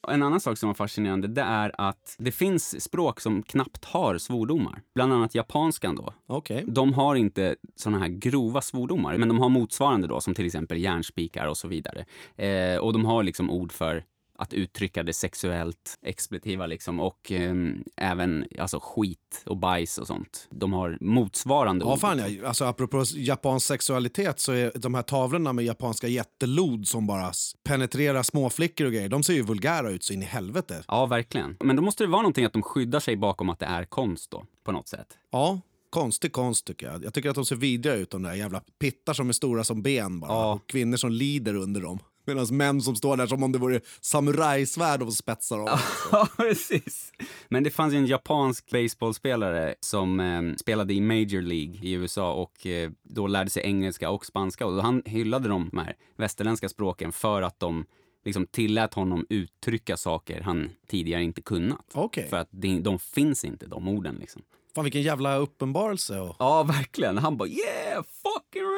[0.08, 4.18] En annan sak som var fascinerande, det är att det finns språk som knappt har
[4.18, 4.82] svordomar.
[4.96, 6.14] Bland annat japanskan då.
[6.28, 6.64] Okej.
[6.68, 10.78] De har inte såna här grova svordomar, men de har motsvarande då, som till exempel
[10.78, 12.06] järnspikar och så vidare.
[12.36, 14.04] Eh, och de har liksom ord för
[14.40, 20.48] att uttrycka det sexuellt expletiva liksom och ehm, även alltså skit och bajs och sånt.
[20.52, 22.00] De har motsvarande Ja, ord.
[22.00, 22.48] fan ja.
[22.48, 27.32] Alltså, apropå japansk sexualitet så är de här tavlorna med japanska jättelod som bara
[27.64, 30.84] penetrerar småflickor och grejer, de ser ju vulgära ut så in i helvete.
[30.88, 31.58] Ja, verkligen.
[31.60, 34.32] Men då måste det vara någonting att de skyddar sig bakom att det är konst
[34.32, 35.08] då, på något sätt.
[35.32, 37.04] Ja, konstig konst tycker jag.
[37.04, 39.82] Jag tycker att de ser vidriga ut, de där jävla pittar som är stora som
[39.82, 40.32] ben bara.
[40.32, 40.54] Ja.
[40.54, 42.00] Och kvinnor som lider under dem.
[42.28, 45.80] Medan män som står där som om det vore samurajsvärd och spetsar dem.
[46.12, 47.14] Ja, precis.
[47.50, 52.34] Men det fanns ju en japansk baseballspelare som eh, spelade i Major League i USA
[52.34, 54.66] och eh, då lärde sig engelska och spanska.
[54.66, 57.86] Och han hyllade de här västerländska språken för att de
[58.26, 61.92] liksom tillät honom uttrycka saker han tidigare inte kunnat.
[61.94, 62.28] Okej.
[62.30, 64.42] För att de, de finns inte, de orden liksom.
[64.76, 66.20] Fan vilken jävla uppenbarelse.
[66.20, 67.18] Och Ja, verkligen.
[67.18, 68.04] Han bara yeah.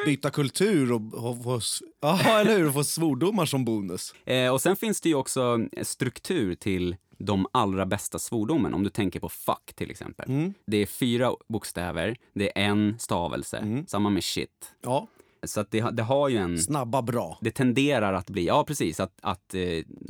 [0.06, 2.68] Byta kultur och, och få, s- ja, eller hur?
[2.68, 4.14] Och få svordomar som bonus.
[4.26, 8.74] Eh, och sen finns det ju också struktur till de allra bästa svordomen.
[8.74, 10.54] Om du tänker på fuck till exempel.
[10.66, 14.72] Det är fyra bokstäver, det är en stavelse, samma med shit.
[14.82, 15.08] Ja,
[15.44, 16.60] Så att det, det har ju en...
[16.60, 17.38] snabba bra.
[17.42, 19.62] Det tenderar att bli, ja precis, att, att eh,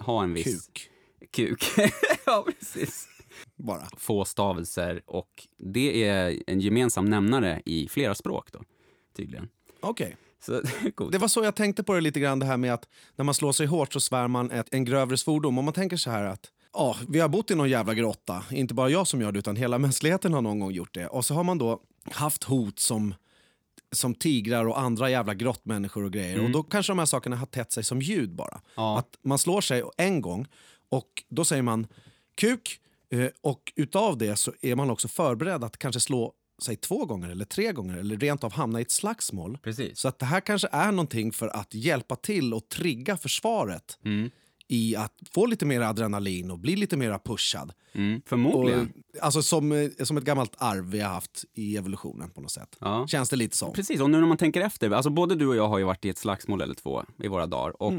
[0.06, 0.68] ha en viss...
[0.68, 0.90] Kuk.
[1.32, 1.64] Kuk.
[2.26, 3.08] ja, precis.
[3.56, 3.88] Bara.
[3.98, 8.60] Få stavelser och det är en gemensam nämnare i flera språk då,
[9.20, 9.50] tydligen.
[9.80, 10.18] Okej.
[10.46, 10.62] Så
[10.96, 11.12] coolt.
[11.12, 13.34] Det var så jag tänkte på det lite grann, det här med att när man
[13.34, 15.58] slår sig hårt så svär man ett, en grövre svordom.
[15.58, 18.74] Om man tänker så här att ja, vi har bott i någon jävla grotta, inte
[18.74, 21.08] bara jag som gör det utan hela mänskligheten har någon gång gjort det.
[21.08, 23.14] Och så har man då haft hot som,
[23.92, 26.44] som tigrar och andra jävla grottmänniskor och grejer.
[26.44, 28.62] Och då kanske de här sakerna har tätt sig som ljud bara.
[28.76, 29.00] Ja.
[29.00, 30.48] Att man slår sig en gång
[30.90, 31.88] och då säger man
[32.36, 32.80] kuk
[33.12, 37.30] eh, och utav det så är man också förberedd att kanske slå sig två gånger
[37.30, 39.58] eller tre gånger eller rent av hamna i ett slagsmål.
[39.64, 40.00] Precis.
[40.00, 44.30] Så att det här kanske är någonting för att hjälpa till och trigga försvaret Mm.
[44.68, 47.74] i att få lite mer adrenalin och bli lite mer pushad.
[47.94, 48.18] Mm.
[48.18, 48.94] Och, Förmodligen.
[49.22, 52.78] alltså som, eh, som ett gammalt arv vi har haft i evolutionen på något sätt.
[52.80, 53.08] Ja.
[53.08, 53.74] Känns det lite som.
[53.74, 56.06] Precis, och nu när man tänker efter, alltså både du och jag har ju varit
[56.06, 57.94] i ett slagsmål eller två i våra dagar och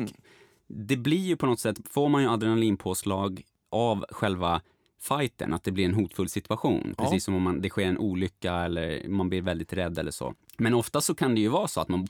[0.69, 4.63] det blir ju på något sätt, får man ju adrenalinpåslag av själva
[5.01, 6.95] fighten, att det blir en hotfull situation.
[6.99, 10.35] Precis som om man, det sker en olycka eller man blir väldigt rädd eller så.
[10.61, 12.07] Men ofta så kan det ju vara så att man...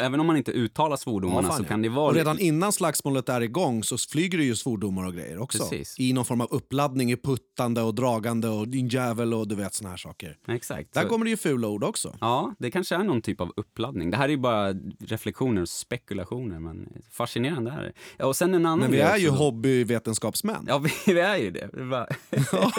[0.00, 2.08] Även om man inte uttalar svordomarna Ja, så kan det vara...
[2.08, 5.58] Och redan innan slagsmålet är igång så flyger det ju svordomar och grejer också.
[5.58, 5.98] Precis.
[6.00, 9.74] I någon form av uppladdning, i puttande och dragande och din jävel och du vet
[9.74, 10.36] såna här saker.
[10.48, 10.94] Exakt.
[10.94, 12.16] Där Så- kommer det ju fula ord också.
[12.20, 14.10] Ja, det kanske är någon typ av uppladdning.
[14.10, 18.24] Det här är ju bara reflektioner och spekulationer, men fascinerande är det.
[18.24, 19.34] Och sen en annan Men vi är ju då.
[19.34, 20.64] hobbyvetenskapsmän.
[20.68, 21.70] Ja, vi, vi är ju det.
[21.72, 22.06] det bara,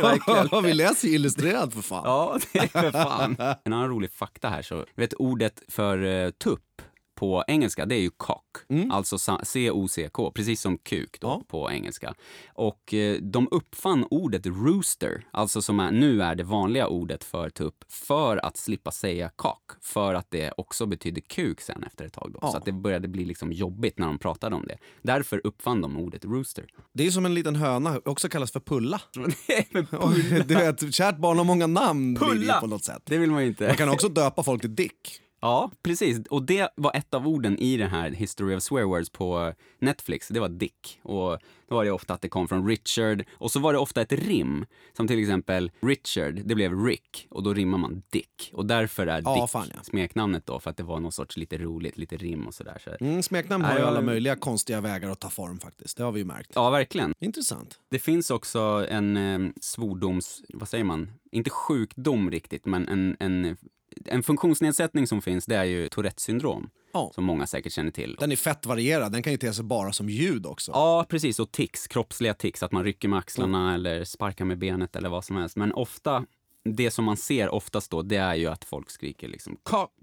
[0.02, 0.64] verkligen.
[0.64, 2.02] vi läser ju illustrerat för fan.
[2.06, 3.36] Ja, det är för fan.
[3.88, 4.62] någon rolig fakta här.
[4.62, 6.77] Så, vet, ordet för eh, tupp
[7.18, 8.44] på engelska, det är ju cock.
[8.92, 11.42] Alltså sa- C-O-C-K, precis som kuk då Ja.
[11.48, 12.14] på engelska.
[12.54, 17.50] Och eh, de uppfann ordet rooster, alltså som är, nu är det vanliga ordet för
[17.50, 19.72] tupp, för att slippa säga cock.
[19.82, 22.40] För att det också betyder kuk sen efter ett tag då.
[22.42, 22.52] Ja.
[22.52, 24.78] Så att det började bli liksom jobbigt när de pratade om det.
[25.02, 26.66] Därför uppfann de ordet rooster.
[26.94, 29.02] Det är som en liten höna, också kallas för pulla.
[29.72, 30.14] Men Och,
[30.48, 32.60] du vet, kärt barn har många namn Pulla!
[32.60, 33.02] på något sätt.
[33.06, 33.68] det vill man inte.
[33.68, 35.22] Man kan också döpa folk till Dick.
[35.42, 36.20] Ja, precis.
[36.30, 40.28] Och det var ett av orden i den här History of Swear Words på Netflix.
[40.28, 41.00] Det var Dick.
[41.04, 41.38] Och
[41.70, 43.24] då var det ofta att det kom från Richard.
[43.34, 44.66] Och så var det ofta ett rim.
[44.94, 47.28] Som till exempel Richard, det blev Rick.
[47.30, 48.52] Och då rimmar man Dick.
[48.54, 49.80] Och därför är Ja, Dick fan, ja.
[49.84, 50.60] smeknamnet då.
[50.60, 52.82] För att det var någon sorts lite roligt, lite rim och sådär.
[52.84, 53.06] Så.
[53.06, 55.98] Mm, smeknamn har ju jag- alla möjliga konstiga vägar att ta form faktiskt.
[55.98, 56.52] Det har vi ju märkt.
[56.56, 57.14] Ja, verkligen.
[57.20, 57.80] Intressant.
[57.90, 60.42] Det finns också en eh, svordoms...
[60.54, 61.12] Vad säger man?
[61.32, 63.58] Inte sjukdom riktigt, men en, en,
[64.06, 66.70] en funktionsnedsättning som finns, det är ju Tourettes syndrom.
[66.94, 67.12] Ja.
[67.16, 68.16] Som många säkert känner till.
[68.20, 70.72] Den är fett varierad, den kan ju te sig bara som ljud också.
[70.72, 71.40] Ja, precis.
[71.40, 73.74] Och tics, kroppsliga tics, att man rycker med axlarna Mm.
[73.76, 75.56] eller sparkar med benet eller vad som helst.
[75.56, 76.26] Men ofta,
[76.64, 79.58] det som man ser oftast då, det är ju att folk skriker liksom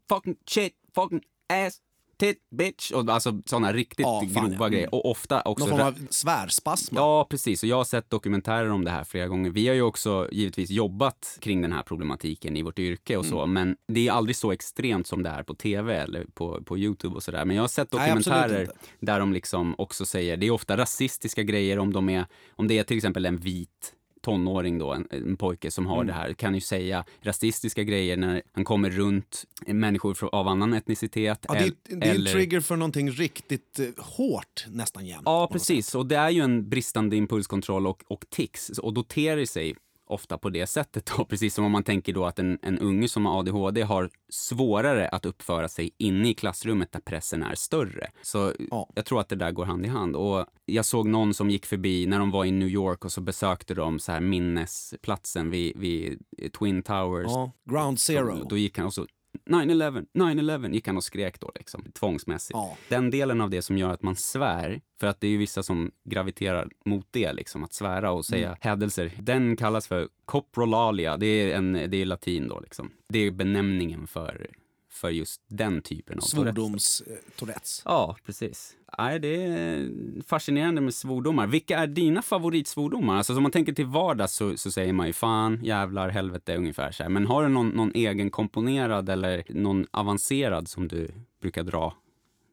[0.09, 1.79] fucking shit, fucking ass,
[2.17, 2.91] tit, bitch.
[2.91, 4.69] Och alltså sådana riktigt Ja, fan, grova ja.
[4.69, 4.95] grejer.
[4.95, 5.67] Och ofta också...
[5.67, 6.97] Någon form av svärspasm.
[6.97, 7.63] Ja, precis.
[7.63, 9.51] Och jag har sett dokumentärer om det här flera gånger.
[9.51, 13.43] Vi har ju också givetvis jobbat kring den här problematiken i vårt yrke och så.
[13.43, 13.53] Mm.
[13.53, 17.15] Men det är aldrig så extremt som det är på tv eller på, på Youtube
[17.15, 17.45] och sådär.
[17.45, 18.75] Men jag har sett Nej, dokumentärer inte.
[19.01, 22.79] där de liksom också säger, det är ofta rasistiska grejer om de är, om det
[22.79, 23.93] är till exempel en vit
[24.25, 25.97] tonåring då, en, en pojke som Mm.
[25.97, 30.49] har det här, kan ju säga rasistiska grejer när han kommer runt människor från- av
[30.49, 31.45] annan etnicitet.
[31.49, 35.23] Ja, det, är, det är en eller- trigger för någonting riktigt eh, hårt nästan jämt.
[35.25, 35.95] Ja, precis.
[35.95, 38.69] Och det är ju en bristande impulskontroll och, och tics.
[38.79, 39.75] Och då ter det sig
[40.07, 41.11] ofta på det sättet.
[41.17, 41.25] Då.
[41.29, 45.09] Precis som om man tänker då att en, en unge som har ADHD har svårare
[45.09, 48.11] att uppföra sig inne i klassrummet där pressen är större.
[48.23, 48.89] Så Ja.
[48.95, 50.17] jag tror att det där går hand i hand.
[50.17, 53.21] Och jag såg någon som gick förbi när de var i New York och så
[53.21, 56.21] besökte de så här minnesplatsen vid, vid
[56.59, 57.27] Twin Towers.
[57.29, 58.45] Ja, ground zero.
[58.49, 59.07] Då gick han och så
[59.47, 62.55] 9-11, 9-11 gick han och skrek då liksom, tvångsmässigt.
[62.55, 62.77] Ja.
[62.89, 65.63] Den delen av det som gör att man svär, för att det är ju vissa
[65.63, 68.59] som graviterar mot det, liksom, att svära och säga Mm.
[68.61, 72.91] hädelser, den kallas för coprolalia, det är, en, det är latin då liksom.
[73.09, 74.47] Det är benämningen för,
[74.95, 76.23] för just den typen av.
[76.23, 77.83] Svordoms eh, Tourettes.
[77.85, 78.77] Ja, precis.
[78.99, 79.91] Nej, det är
[80.27, 81.47] fascinerande med svordomar.
[81.47, 83.17] Vilka är dina favoritsvordomar?
[83.17, 86.93] Alltså, om man tänker till vardags så, så säger man ju fan, jävlar, helvete ungefär
[86.93, 87.11] så här.
[87.11, 91.11] Men har du någon, någon egen komponerad eller någon avancerad som du
[91.43, 91.95] brukar dra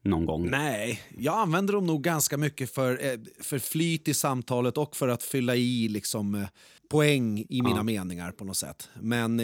[0.03, 0.49] någon gång?
[0.49, 5.07] Nej, jag använder dem nog ganska mycket för, eh, för flyt i samtalet och för
[5.07, 6.47] att fylla i liksom, eh,
[6.89, 7.83] poäng i mina Ja.
[7.83, 8.89] meningar på något sätt.
[9.01, 9.37] Men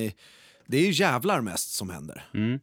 [0.69, 2.25] det är ju jävlar mest som händer.
[2.33, 2.59] Mm.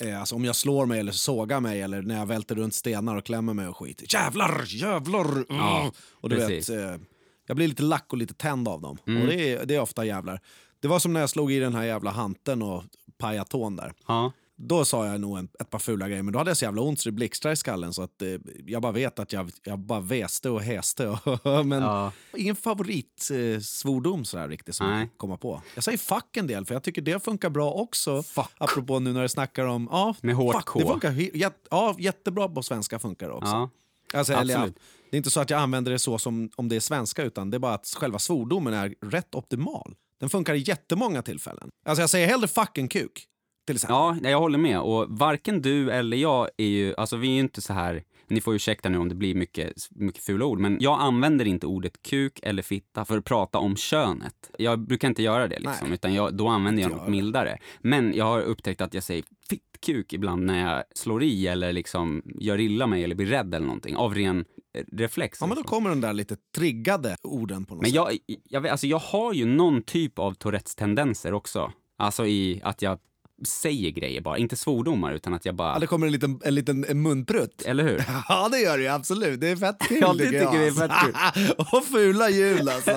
[0.00, 3.16] Eh, alltså om jag slår mig eller sågar mig eller när jag välter runt stenar
[3.16, 4.12] och klämmer mig och skit.
[4.14, 5.44] Jävlar, jävlar!
[5.48, 5.92] Ja, Mm.
[6.12, 6.68] och du precis.
[6.70, 7.00] vet, eh,
[7.46, 8.98] jag blir lite lack och lite tänd av dem.
[9.06, 9.22] Mm.
[9.22, 10.40] Och det är, det är ofta jävlar.
[10.80, 12.84] Det var som när jag slog i den här jävla hanten och
[13.18, 13.92] pajade tån där.
[14.06, 14.32] Ja.
[14.60, 16.82] Då sa jag nog en, ett par fula grejer, men då hade jag så jävla
[16.82, 18.28] ont så det blixtrade i skallen så att eh,
[18.66, 21.18] jag bara vet att jag, jag bara väste och häste.
[21.64, 22.12] men Ja.
[22.36, 25.00] ingen favoritsvordom eh, sådär riktigt som Nej.
[25.00, 25.62] jag kommer på.
[25.74, 28.22] Jag säger fuck en del för jag tycker det funkar bra också.
[28.22, 28.50] Fuck.
[28.58, 29.88] Apropå nu när det snackar om...
[29.90, 30.78] Ja, Med hårt fuck, K.
[30.78, 33.50] Det funkar, jät, ja, jättebra på svenska funkar det också.
[33.50, 33.70] ja.
[34.14, 34.66] Alltså, eller, ja,
[35.10, 37.50] det är inte så att jag använder det så som om det är svenska utan
[37.50, 39.94] det är bara att själva svordomen är rätt optimal.
[40.20, 41.68] Den funkar i jättemånga tillfällen.
[41.86, 43.24] Alltså jag säger hellre fuck än kuk.
[43.68, 43.96] Till exempel.
[44.22, 44.80] Ja, jag håller med.
[44.80, 48.54] Och varken du eller jag är ju, alltså vi är inte så här, ni får
[48.54, 52.40] ursäkta nu om det blir mycket, mycket fula ord, men jag använder inte ordet kuk
[52.42, 54.50] eller fitta för att prata om könet.
[54.58, 55.94] Jag brukar inte göra det liksom, Nej.
[55.94, 57.10] utan jag, då använder jag Inte något jag.
[57.10, 57.58] mildare.
[57.80, 62.22] Men jag har upptäckt att jag säger fittkuk ibland när jag slår i eller liksom
[62.40, 65.38] gör illa mig eller blir rädd eller någonting, av ren eh, reflex.
[65.40, 65.76] Ja, men då liksom.
[65.76, 67.96] kommer den där lite triggade orden på något Men sätt.
[68.26, 71.72] jag, jag, alltså jag har ju någon typ av Tourettes tendenser också.
[72.00, 72.98] Alltså i att jag
[73.46, 74.38] säger grejer bara.
[74.38, 75.72] Inte svordomar, utan att jag bara...
[75.72, 77.62] Ja, det kommer en liten, en liten en munprutt.
[77.66, 78.04] Eller hur?
[78.28, 79.40] Ja, det gör det absolut.
[79.40, 80.52] Det är fett kul Ja, det tycker jag.
[80.52, 80.90] vi är fett
[81.34, 81.54] kul.
[81.72, 82.96] och fula jul alltså.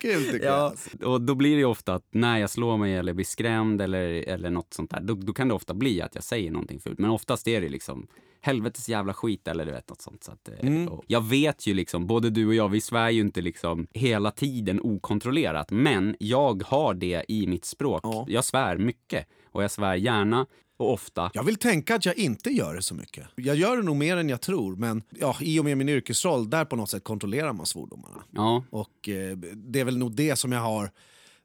[0.00, 0.54] kul tycker jag.
[0.54, 0.90] Ja, Alltså.
[1.06, 4.08] och då blir det ju ofta att när jag slår mig eller blir skrämd eller,
[4.28, 6.98] eller något sånt där, då, då kan det ofta bli att jag säger någonting fult.
[6.98, 8.06] Men oftast är det liksom
[8.44, 10.24] helvetes jävla skit eller du vet något sånt.
[10.24, 10.92] Så att, eh, Mm.
[11.06, 14.80] Jag vet ju liksom, både du och jag, vi svär ju inte liksom hela tiden
[14.82, 15.70] okontrollerat.
[15.70, 18.00] Men jag har det i mitt språk.
[18.04, 18.24] Ja.
[18.28, 21.30] Jag svär mycket och jag svär gärna och ofta.
[21.34, 23.26] Jag vill tänka att jag inte gör det så mycket.
[23.36, 26.50] Jag gör det nog mer än jag tror, men ja, i och med min yrkesroll,
[26.50, 28.22] där på något sätt kontrollerar man svordomarna.
[28.30, 30.90] Ja, Och eh, det är väl nog det som jag har...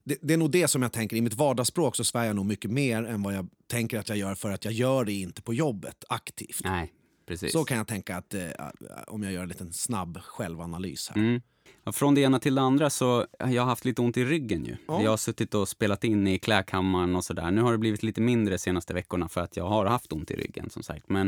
[0.09, 1.17] Det, det är nog det som jag tänker.
[1.17, 4.17] I mitt vardagsspråk så svär jag nog mycket mer än vad jag tänker att jag
[4.17, 6.61] gör för att jag gör det inte på jobbet aktivt.
[6.63, 6.93] nej,
[7.27, 7.51] precis.
[7.51, 8.41] Så kan jag tänka att eh,
[9.07, 11.17] om jag gör en liten snabb självanalys här.
[11.17, 11.41] Mm.
[11.93, 14.75] Från det ena till det andra så jag har haft lite ont i ryggen ju.
[14.87, 15.03] Ja.
[15.03, 17.51] Jag har suttit och spelat in i klädkammaren och sådär.
[17.51, 20.31] Nu har det blivit lite mindre de senaste veckorna för att jag har haft ont
[20.31, 21.09] i ryggen som sagt.
[21.09, 21.27] Men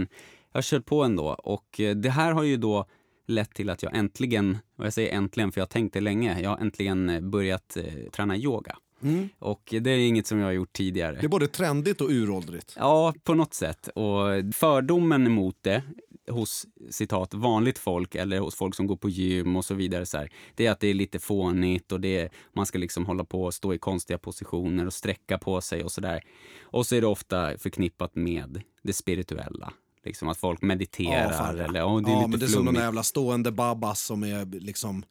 [0.51, 2.85] jag har kört på ändå och eh, det här har ju då
[3.27, 6.41] lett till att jag äntligen, och jag säger äntligen för jag har tänkt det länge,
[6.41, 8.77] jag har äntligen eh, börjat eh, träna yoga.
[9.03, 9.29] Mm.
[9.39, 11.17] Och det är inget som jag har gjort tidigare.
[11.19, 12.75] Det är både trendigt och uråldrigt.
[12.77, 13.87] Ja, på något sätt.
[13.87, 15.83] Och fördomen emot det
[16.27, 20.17] hos citat vanligt folk eller hos folk som går på gym och så vidare så
[20.17, 23.23] här, det är att det är lite fånigt och det är, man ska liksom hålla
[23.23, 26.23] på och stå i konstiga positioner och sträcka på sig och sådär.
[26.61, 29.73] Och så är det ofta förknippat med det spirituella.
[30.03, 31.63] Liksom att folk mediterar ja.
[31.63, 34.01] eller oh, det är ja, lite men det är som de där jävla stående babbas
[34.01, 35.03] som är liksom...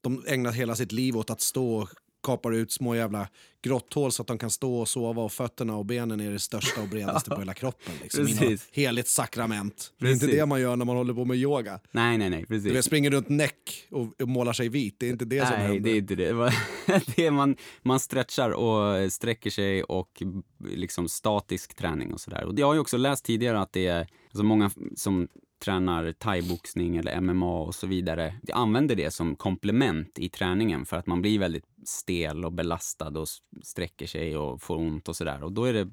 [0.00, 1.88] De ägnar hela sitt liv åt att stå och
[2.26, 3.28] kapar ut små jävla
[3.62, 6.82] grotthål så att de kan stå och sova och fötterna och benen är det största
[6.82, 7.94] och bredaste på hela kroppen.
[8.02, 8.68] Liksom, Precis.
[8.72, 9.92] heligt sakrament.
[9.98, 10.40] Det är inte Precis.
[10.40, 11.80] det man gör när man håller på med yoga.
[11.90, 12.72] Nej, nej, nej, precis.
[12.72, 14.96] Du springer runt näck och, och målar sig vit.
[14.98, 15.80] Det är inte det som Nej, händer.
[15.80, 16.32] det är inte det.
[17.16, 20.22] det är man, man stretchar och sträcker sig och
[20.68, 22.44] liksom statisk träning och sådär.
[22.44, 25.28] Och jag har ju också läst tidigare att det är alltså många som
[25.64, 28.34] tränar thaiboxning eller MMA och så vidare.
[28.42, 33.18] De använder det som komplement i träningen för att man blir väldigt stel och belastad
[33.18, 33.28] och
[33.62, 35.44] sträcker sig och får ont och sådär.
[35.44, 35.84] Och då är det,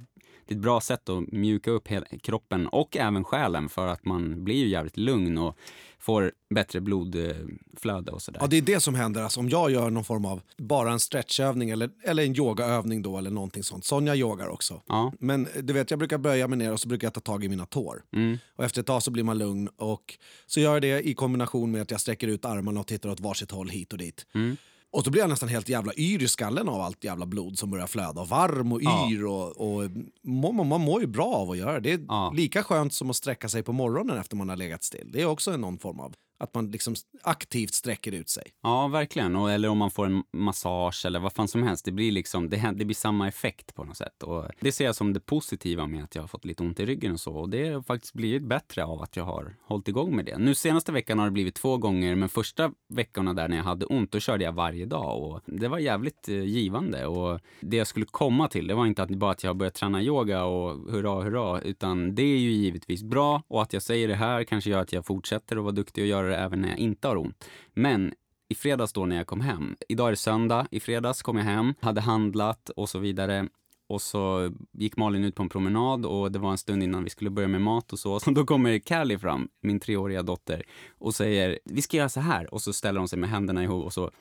[0.45, 1.87] det är ett bra sätt att mjuka upp
[2.21, 5.57] kroppen och även själen för att man blir ju jävligt lugn och
[5.99, 8.39] får bättre blodflöde och sådär.
[8.41, 9.23] Ja, det är det som händer.
[9.23, 13.17] Alltså, om jag gör någon form av bara en stretchövning eller, eller en yogaövning då
[13.17, 13.85] eller någonting sånt.
[13.85, 14.81] Sonja yogar också.
[14.87, 15.13] Ja.
[15.19, 17.49] Men du vet, jag brukar böja mig ner och så brukar jag ta tag i
[17.49, 18.03] mina tår.
[18.15, 18.37] Mm.
[18.55, 21.71] Och efter ett tag så blir man lugn och så gör jag det i kombination
[21.71, 24.25] med att jag sträcker ut armarna och tittar åt varsitt håll hit och dit.
[24.33, 24.57] Mm.
[24.93, 27.71] Och då blir jag nästan helt jävla yr i skallen av allt jävla blod som
[27.71, 28.23] börjar flöda.
[28.23, 29.09] Varm och Ja.
[29.11, 29.89] yr och, och
[30.27, 31.79] man, man mår ju bra av att göra det.
[31.79, 32.31] Det är Ja.
[32.35, 35.09] lika skönt som att sträcka sig på morgonen efter man har legat still.
[35.13, 38.43] Det är också någon form av att man liksom aktivt sträcker ut sig.
[38.63, 39.35] Ja, verkligen.
[39.35, 41.85] Och, eller om man får en massage eller vad fan som helst.
[41.85, 44.23] Det blir, liksom, det, det blir samma effekt på något sätt.
[44.23, 46.85] Och det ser jag som det positiva med att jag har fått lite ont i
[46.85, 47.33] ryggen och så.
[47.33, 50.37] Och det har faktiskt blivit bättre av att jag har hållit igång med det.
[50.37, 53.85] Nu senaste veckan har det blivit två gånger, men första veckorna där när jag hade
[53.85, 55.23] ont, då körde jag varje dag.
[55.23, 57.05] Och det var jävligt eh, givande.
[57.05, 59.73] Och det jag skulle komma till, det var inte att, bara att jag har börjat
[59.73, 63.43] träna yoga och hurra, hurra, utan det är ju givetvis bra.
[63.47, 66.07] Och att jag säger det här kanske gör att jag fortsätter att vara duktig och
[66.07, 67.45] göra det även när jag inte har ont.
[67.73, 68.13] Men
[68.49, 71.43] i fredags då när jag kom hem, idag är det söndag, i fredags kom jag
[71.43, 73.47] hem, hade handlat och så vidare.
[73.87, 77.09] Och så gick Malin ut på en promenad och det var en stund innan vi
[77.09, 78.19] skulle börja med mat och så.
[78.23, 80.63] Så då kommer Callie fram, min treåriga dotter,
[80.99, 82.53] och säger vi ska göra så här.
[82.53, 84.11] Och så ställer hon sig med händerna ihop och så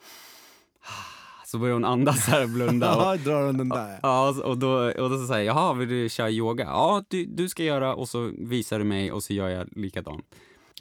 [1.46, 2.96] så börjar hon andas här och blunda.
[3.12, 3.98] Och, drar hon den där.
[4.03, 6.64] Ja, och då, och då så säger jag, jaha, vill du köra yoga?
[6.64, 10.25] Ja, du, du ska göra och så visar du mig och så gör jag likadant.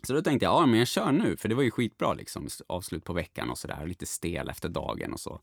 [0.04, 2.48] Så då tänkte jag, ja men jag kör nu, för det var ju skitbra liksom,
[2.68, 5.40] avslut på veckan och sådär, lite stel efter dagen och så.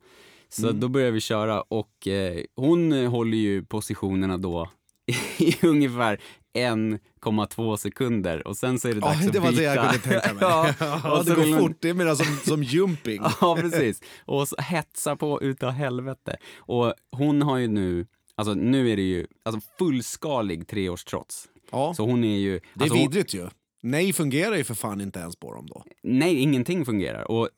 [0.48, 4.70] Så då började vi köra och eh, hon håller ju positionerna då
[5.38, 6.20] i ungefär
[6.58, 9.98] 1,2 sekunder och sen så är det dags Ja, att det var det jag kunde
[10.20, 10.38] tänka mig.
[10.40, 13.22] ja, Ja, det går fort, det är mer som, som jumping.
[13.40, 14.00] Ja, precis.
[14.24, 16.36] Och så hetsa på utav helvete.
[16.58, 21.48] Och hon har ju nu, alltså nu är det ju alltså fullskalig treårstrots.
[21.72, 22.52] Ja, Så hon är ju...
[22.52, 23.48] det är alltså, hon- vidrigt ju.
[23.82, 25.84] Nej fungerar ju för fan inte ens på dem då.
[26.02, 27.30] Nej, ingenting fungerar.
[27.30, 27.48] Och,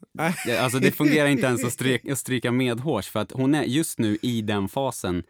[0.60, 3.98] alltså, det fungerar inte ens att stryka, att stryka medhårs för att hon är just
[3.98, 5.22] nu i den fasen.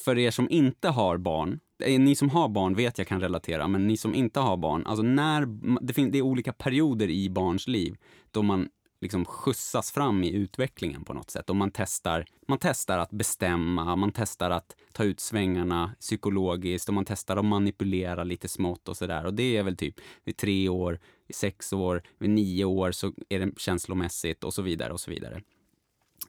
[0.00, 3.68] För er som inte har barn, eh, ni som har barn vet jag kan relatera,
[3.68, 5.46] men ni som inte har barn, alltså när,
[5.86, 7.96] det, fin- det är olika perioder i barns liv
[8.30, 8.68] då man
[9.00, 11.50] liksom skjutsas fram i utvecklingen på något sätt.
[11.50, 16.94] Och man testar, man testar att bestämma, man testar att ta ut svängarna psykologiskt och
[16.94, 19.24] man testar att manipulera lite smått och sådär.
[19.26, 23.12] Och det är väl typ vid tre år, vid sex år, vid nio år så
[23.28, 25.42] är det känslomässigt och så vidare och så vidare.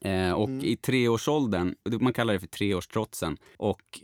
[0.01, 0.65] Eh, och Mm.
[0.65, 3.99] i treårsåldern, man kallar det för treårstrotsen, och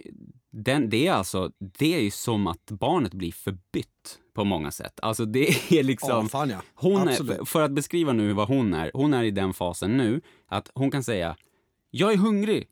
[0.56, 5.00] den, det är alltså, det är ju som att barnet blir förbytt på många sätt.
[5.02, 6.10] Alltså det är liksom...
[6.10, 6.62] Ja, fan ja.
[6.74, 10.22] Hon är, för att beskriva nu vad hon är, hon är i den fasen nu
[10.48, 11.36] att hon kan säga
[11.92, 12.68] jag är hungrig.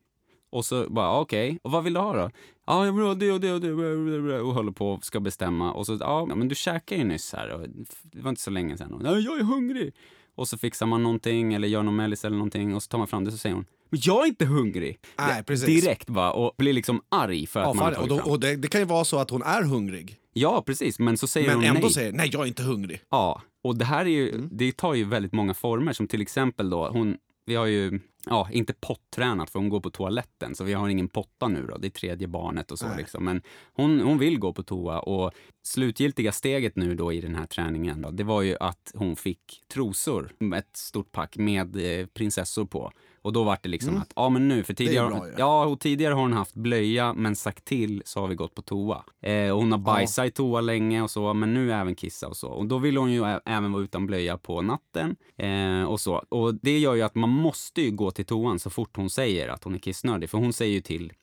[0.50, 2.30] Och så bara okej, och vad vill du ha då?
[2.68, 5.74] Ja, jag vill ha det och det och det och håller på och ska bestämma.
[5.74, 7.68] Och så, ja men du käkade ju nyss här och
[8.04, 9.02] det var inte så länge sedan.
[9.04, 9.94] Jag är hungrig.
[10.36, 13.08] Och så fixar man någonting eller gör någon mellis eller någonting och så tar man
[13.08, 15.00] fram det och så säger hon men jag är inte hungrig.
[15.18, 15.84] Nej, precis.
[15.84, 18.30] Direkt bara och blir liksom arg för att Ja, man har fan, och då, fram.
[18.32, 21.00] och det, det kan ju vara så att hon är hungrig, Ja, precis.
[21.00, 21.92] Men så säger men hon ändå nej.
[21.92, 23.02] säger nej, jag är inte hungrig.
[23.10, 24.50] Ja, och det här är ju, Mm.
[24.52, 28.50] det tar ju väldigt många former som till exempel då, hon, vi har ju, ja,
[28.52, 31.88] inte pottränat för hon går på toaletten så vi har ingen potta nu då, det
[31.88, 33.26] är tredje barnet och så liksom.
[33.26, 33.42] Men
[33.74, 35.32] hon, hon vill gå på toa och
[35.64, 39.64] slutgiltiga steget nu då i den här träningen då, det var ju att hon fick
[39.74, 42.92] trosor, ett stort pack med eh, prinsessor på.
[43.22, 45.20] Och då var det liksom att, ja men nu, för tidigare, Mm.
[45.20, 48.56] bra ja, och tidigare har hon haft blöja men sagt till så har vi gått
[48.56, 49.04] på toa.
[49.22, 52.38] Eh, och hon har bajsat i toa länge och så, men nu även kissa och
[52.38, 52.48] så.
[52.50, 56.14] Och då vill hon ju även vara utan blöja på natten eh, och så.
[56.30, 59.50] Och det gör ju att man måste ju gå till toan så fort hon säger
[59.50, 60.30] att hon är kissnödig.
[60.30, 61.14] För hon säger ju till,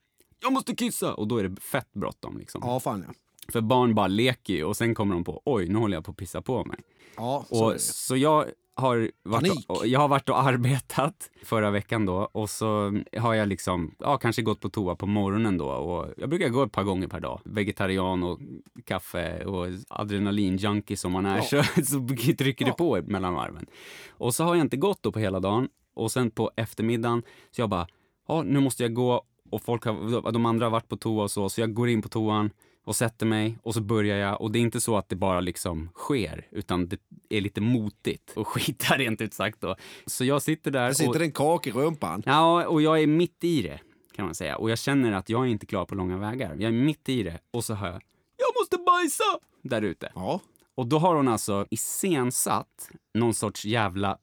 [0.43, 1.15] jag måste kissa!
[1.15, 2.61] Och då är det fett bråttom liksom.
[2.65, 3.15] Ja, fan ja.
[3.53, 6.11] För barn bara leker ju och sen kommer de på, oj, nu håller jag på
[6.11, 6.79] att pissa på mig.
[7.17, 8.45] Ja, så Och, så jag
[8.79, 13.49] har, varit och, jag har varit och arbetat förra veckan då och så har jag
[13.49, 16.83] liksom, ja kanske gått på toa på morgonen då och jag brukar gå ett par
[16.83, 17.41] gånger per dag.
[17.45, 18.41] Vegetarian och
[18.85, 21.43] kaffe och adrenalin-junkie som man är Ja.
[21.75, 22.75] så, så trycker det Ja.
[22.75, 23.67] på mellan varven.
[24.11, 27.61] Och så har jag inte gått då på hela dagen och sen på eftermiddagen så
[27.61, 27.87] jag bara,
[28.29, 31.31] ja nu måste jag gå och folk har, de andra har varit på toa och
[31.31, 32.51] så, så jag går in på toan
[32.88, 35.40] och sätter mig och så börjar jag och det är inte så att det bara
[35.40, 36.98] liksom sker utan det
[37.29, 39.77] är lite motigt och skita rent ut sagt då.
[40.07, 42.22] Så jag sitter där Det sitter och, en kak i rumpan.
[42.27, 43.81] ja, och jag är mitt i det
[44.16, 46.51] kan man säga och jag känner att jag är inte klar på långa vägar.
[46.59, 48.03] Jag är mitt i det och så hör jag
[48.37, 49.24] jag måste bajsa
[49.62, 50.12] där ute.
[50.14, 50.40] Ja.
[50.74, 54.18] Och då har hon alltså iscensatt någon sorts jävla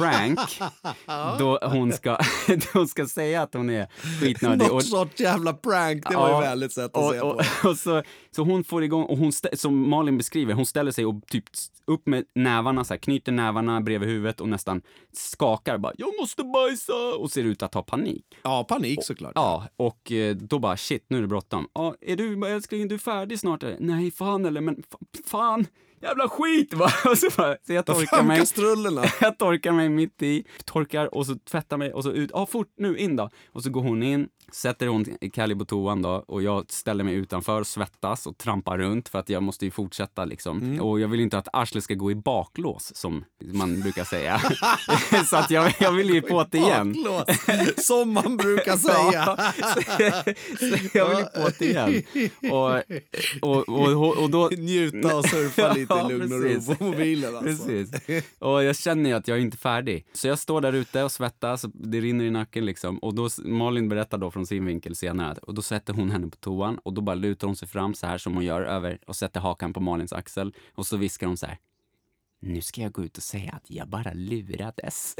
[0.00, 0.38] prank
[1.38, 2.10] då hon ska,
[2.48, 3.86] då hon ska säga att hon är
[4.20, 4.68] skitnödig.
[4.68, 7.26] Någon sorts jävla prank, det var ju väldigt sätt att och, se på.
[7.26, 11.06] och, och så, så hon får igång, och hon som Malin beskriver, hon ställer sig
[11.06, 11.44] och typ
[11.86, 14.82] upp med nävarna, så här, knyter nävarna bredvid huvudet och nästan
[15.12, 18.24] skakar bara “jag måste bajsa” och ser ut att ha panik.
[18.42, 19.32] Ja, panik såklart.
[19.34, 21.68] Ja, och eh, då bara shit, nu är det bråttom.
[21.72, 23.64] Ja, är du, älskling, du är färdig snart?
[23.78, 25.66] Nej, fan eller, men fa- fan,
[26.00, 26.92] jävla skit va!
[27.10, 28.38] Och så, bara, så jag torkar mig.
[28.38, 29.04] kastrullerna.
[29.20, 32.30] Jag torkar mig mitt i, torkar och så tvättar mig och så ut.
[32.34, 33.30] Ja, fort nu, in då.
[33.52, 37.14] Och så går hon in, sätter hon Callie på toan då och jag ställer mig
[37.14, 40.80] utanför, svettas och trampar runt för att jag måste ju fortsätta liksom.
[40.80, 44.40] Och jag vill inte att arslet ska gå i baklås som man brukar säga.
[45.30, 46.92] så att jag, jag vill ju på det igen.
[46.92, 49.36] Baklås, som man brukar säga.
[50.58, 52.02] Så, jag vill ju på det igen.
[52.50, 54.48] Och, och, och, och, då...
[54.58, 57.36] Njuta och surfa lite i lugn och ro på mobilen.
[57.36, 57.66] Alltså.
[57.66, 58.24] Precis.
[58.38, 60.06] Och jag känner ju att jag är inte färdig.
[60.12, 62.98] Så jag står där ute och svettas, det rinner i nacken liksom.
[62.98, 66.36] Och då, Malin berättar då från sin vinkel senare, och då sätter hon henne på
[66.36, 69.16] toan och då bara lutar hon sig fram så här som hon gör över och
[69.16, 70.54] sätter hakan på Malins axel.
[70.74, 71.58] Och så viskar hon så här.
[72.42, 75.14] Nu ska jag gå ut och säga att jag bara lurades.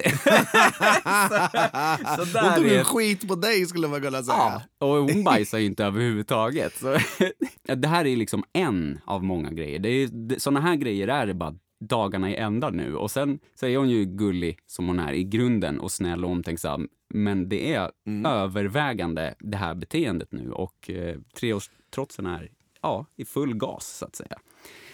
[2.17, 4.63] så, så Hon tog en skit på dig skulle man kunna säga.
[4.79, 6.77] Ja, och hon bajsar ju inte överhuvudtaget.
[6.77, 6.99] Så,
[7.75, 9.79] det här är liksom en av många grejer.
[9.79, 12.97] Det är, det, såna här grejer är det bara dagarna i ända nu.
[12.97, 16.31] Och sen så är hon ju gullig som hon är i grunden och snäll och
[16.31, 16.89] omtänksam.
[17.09, 17.91] Men det är
[18.27, 22.51] övervägande det här beteendet nu och eh, treårstrotsen är
[22.83, 24.39] ja, i full gas så att säga.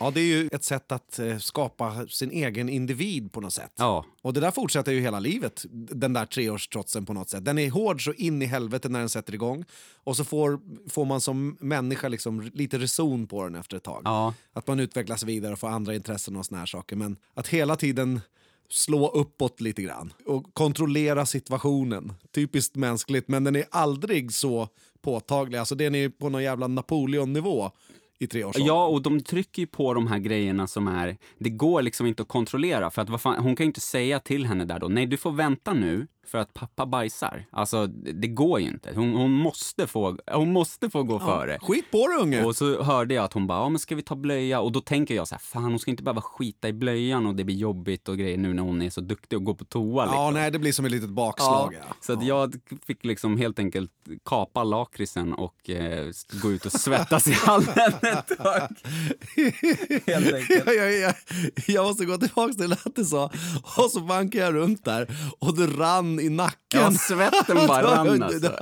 [0.00, 3.72] Ja, det är ju ett sätt att eh, skapa sin egen individ på något sätt.
[3.76, 7.44] Ja, Och det där fortsätter ju hela livet, den där treårstrotsen på något sätt.
[7.44, 9.64] Den är hård så in i helvete när den sätter igång.
[10.04, 14.02] Och så får, får man som människa liksom lite reson på den efter ett tag.
[14.04, 16.96] ja, Att man utvecklas vidare och får andra intressen och såna här saker.
[16.96, 18.20] Men att hela tiden
[18.68, 22.12] slå uppåt lite grann och kontrollera situationen.
[22.34, 24.68] Typiskt mänskligt, men den är aldrig så
[25.02, 25.58] påtaglig.
[25.58, 27.70] Alltså den är på någon jävla Napoleon-nivå
[28.18, 28.52] i tre år.
[28.56, 31.16] Ja, och de trycker ju på de här grejerna som är...
[31.38, 32.90] Det går liksom inte att kontrollera.
[32.90, 35.32] För att fan, Hon kan ju inte säga till henne där då, nej du får
[35.32, 37.44] vänta nu för att pappa bajsar.
[37.50, 38.92] Alltså, det går ju inte.
[38.94, 41.58] Hon, hon, måste, få, hon måste få gå före.
[41.62, 42.44] Skit på dig unge!
[42.44, 44.60] Och så hörde jag att hon bara, ja men ska vi ta blöja?
[44.60, 47.34] Och då tänker jag så här, fan hon ska inte behöva skita i blöjan och
[47.34, 50.04] det blir jobbigt och grejer nu när hon är så duktig och går på toa
[50.04, 50.22] liksom.
[50.22, 51.74] Ja, nej, det blir som ett litet bakslag.
[51.74, 51.94] Ja.
[52.00, 52.54] Så att jag
[52.86, 53.90] fick liksom helt enkelt
[54.24, 56.06] kapa lakritsen och eh,
[56.42, 58.68] gå ut och svettas i hallen ett tag.
[60.06, 60.66] Helt enkelt.
[60.66, 61.14] jag, jag, jag,
[61.66, 63.30] jag måste gå tillbaka till att du sa,
[63.76, 66.80] och så vankade jag runt där och det rann i nacken.
[66.80, 68.52] Ja, svetten bara rann alltså.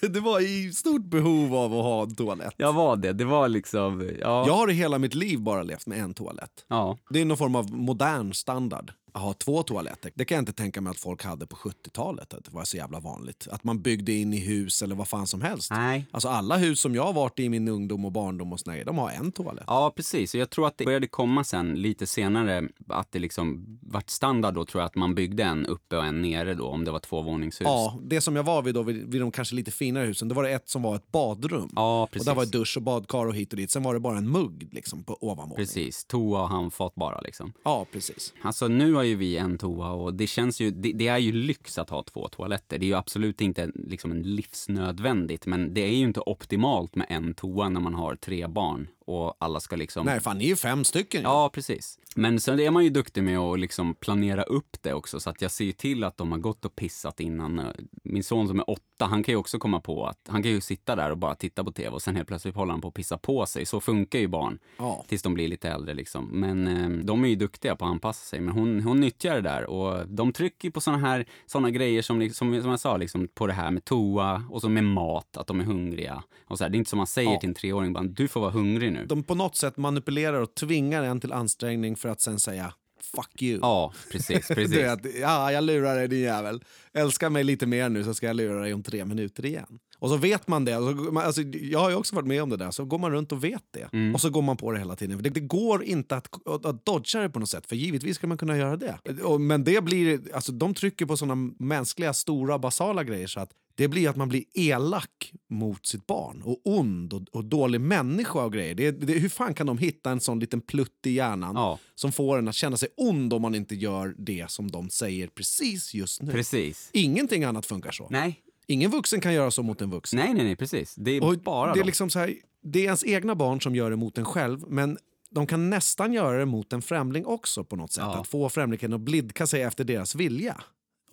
[0.08, 2.54] du var i stort behov av att ha en toalett.
[2.56, 3.12] Jag var det.
[3.12, 4.10] Det var liksom...
[4.20, 4.46] Ja.
[4.46, 6.64] Jag har i hela mitt liv bara levt med en toalett.
[6.68, 6.98] ja.
[7.10, 10.12] Det är någon form av modern standard ha två toaletter.
[10.14, 12.34] Det kan jag inte tänka mig att folk hade på 70-talet.
[12.34, 13.48] Att det var så jävla vanligt.
[13.50, 15.70] Att man byggde in i hus eller vad fan som helst.
[15.70, 16.06] Nej.
[16.10, 18.98] Alltså alla hus som jag har varit i min ungdom och barndom och såna, de
[18.98, 19.64] har en toalett.
[19.66, 20.34] Ja, precis.
[20.34, 24.54] Och jag tror att det började komma sen lite senare att det liksom vart standard
[24.54, 26.98] då tror jag att man byggde en uppe och en nere då om det var
[26.98, 27.66] tvåvåningshus.
[27.66, 30.34] Ja, det som jag var vid då, vid, vid de kanske lite finare husen, det
[30.34, 31.70] var det ett som var ett badrum.
[31.74, 32.26] Ja, och precis.
[32.26, 33.70] där var dusch och badkar och hit och dit.
[33.70, 35.56] Sen var det bara en mugg liksom på ovanvåningen.
[35.56, 36.04] Precis.
[36.04, 37.52] Toa och handfat bara liksom.
[37.64, 38.32] Ja, precis.
[38.42, 41.32] Alltså nu har ju vi en toa och det känns ju, det, det är ju
[41.32, 42.78] lyx att ha två toaletter.
[42.78, 47.06] Det är ju absolut inte liksom en livsnödvändigt, men det är ju inte optimalt med
[47.10, 50.06] en toa när man har tre barn och alla ska liksom...
[50.06, 51.22] Nej, fan ni är ju fem stycken.
[51.22, 51.98] Ja, precis.
[52.16, 55.42] Men sen är man ju duktig med att liksom planera upp det också, så att
[55.42, 57.60] jag ser till att de har gått och pissat innan.
[58.04, 60.60] Min son som är åtta, han kan ju också komma på att han kan ju
[60.60, 62.94] sitta där och bara titta på tv och sen helt plötsligt håller han på att
[62.94, 63.66] pissa på sig.
[63.66, 65.04] Så funkar ju barn Ja.
[65.08, 66.24] tills de blir lite äldre liksom.
[66.32, 68.40] Men eh, de är ju duktiga på att anpassa sig.
[68.40, 72.18] Men hon, hon nyttjar det där och de trycker på såna här såna grejer som,
[72.20, 75.46] liksom, som jag sa, liksom, på det här med toa och så med mat, att
[75.46, 76.22] de är hungriga.
[76.44, 77.40] Och så här, det är inte som man säger Ja.
[77.40, 79.06] till en treåring, bara, du får vara hungrig nu.
[79.06, 82.74] De på något sätt manipulerar och tvingar en till ansträngning för att sen säga
[83.16, 83.58] fuck you.
[83.62, 84.76] Ja, precis, precis.
[84.76, 86.64] Vet, ja, jag lurar dig din jävel.
[86.92, 89.78] Älska mig lite mer nu så ska jag lura dig om tre minuter igen.
[89.98, 90.74] Och så vet man det.
[90.74, 92.70] Alltså, jag har ju också varit med om det där.
[92.70, 93.88] Så går man runt och vet det.
[93.92, 94.14] Mm.
[94.14, 95.22] Och så går man på det hela tiden.
[95.22, 97.66] Det, det går inte att, att, att dodga det på något sätt.
[97.66, 98.98] För givetvis ska man kunna göra det.
[99.22, 103.50] Och, men det blir, alltså, de trycker på såna mänskliga, stora, basala grejer så att
[103.76, 108.44] det blir att man blir elak mot sitt barn och ond och, och dålig människa
[108.44, 108.74] och grejer.
[108.74, 112.12] Det, det, hur fan kan de hitta en sån liten plutt i hjärnan Ja, som
[112.12, 115.94] får en att känna sig ond om man inte gör det som de säger precis
[115.94, 116.32] just nu.
[116.32, 116.90] precis.
[116.92, 118.08] Ingenting annat funkar så.
[118.10, 120.18] Nej, Ingen vuxen kan göra så mot en vuxen.
[120.18, 120.94] nej, nej, nej precis.
[120.94, 123.74] Det är Och bara det, är liksom så här, det är ens egna barn som
[123.76, 124.98] gör det mot en själv, men
[125.30, 128.04] de kan nästan göra det mot en främling också på något sätt.
[128.06, 128.20] Ja.
[128.20, 130.60] Att få främlingen att blidka sig efter deras vilja.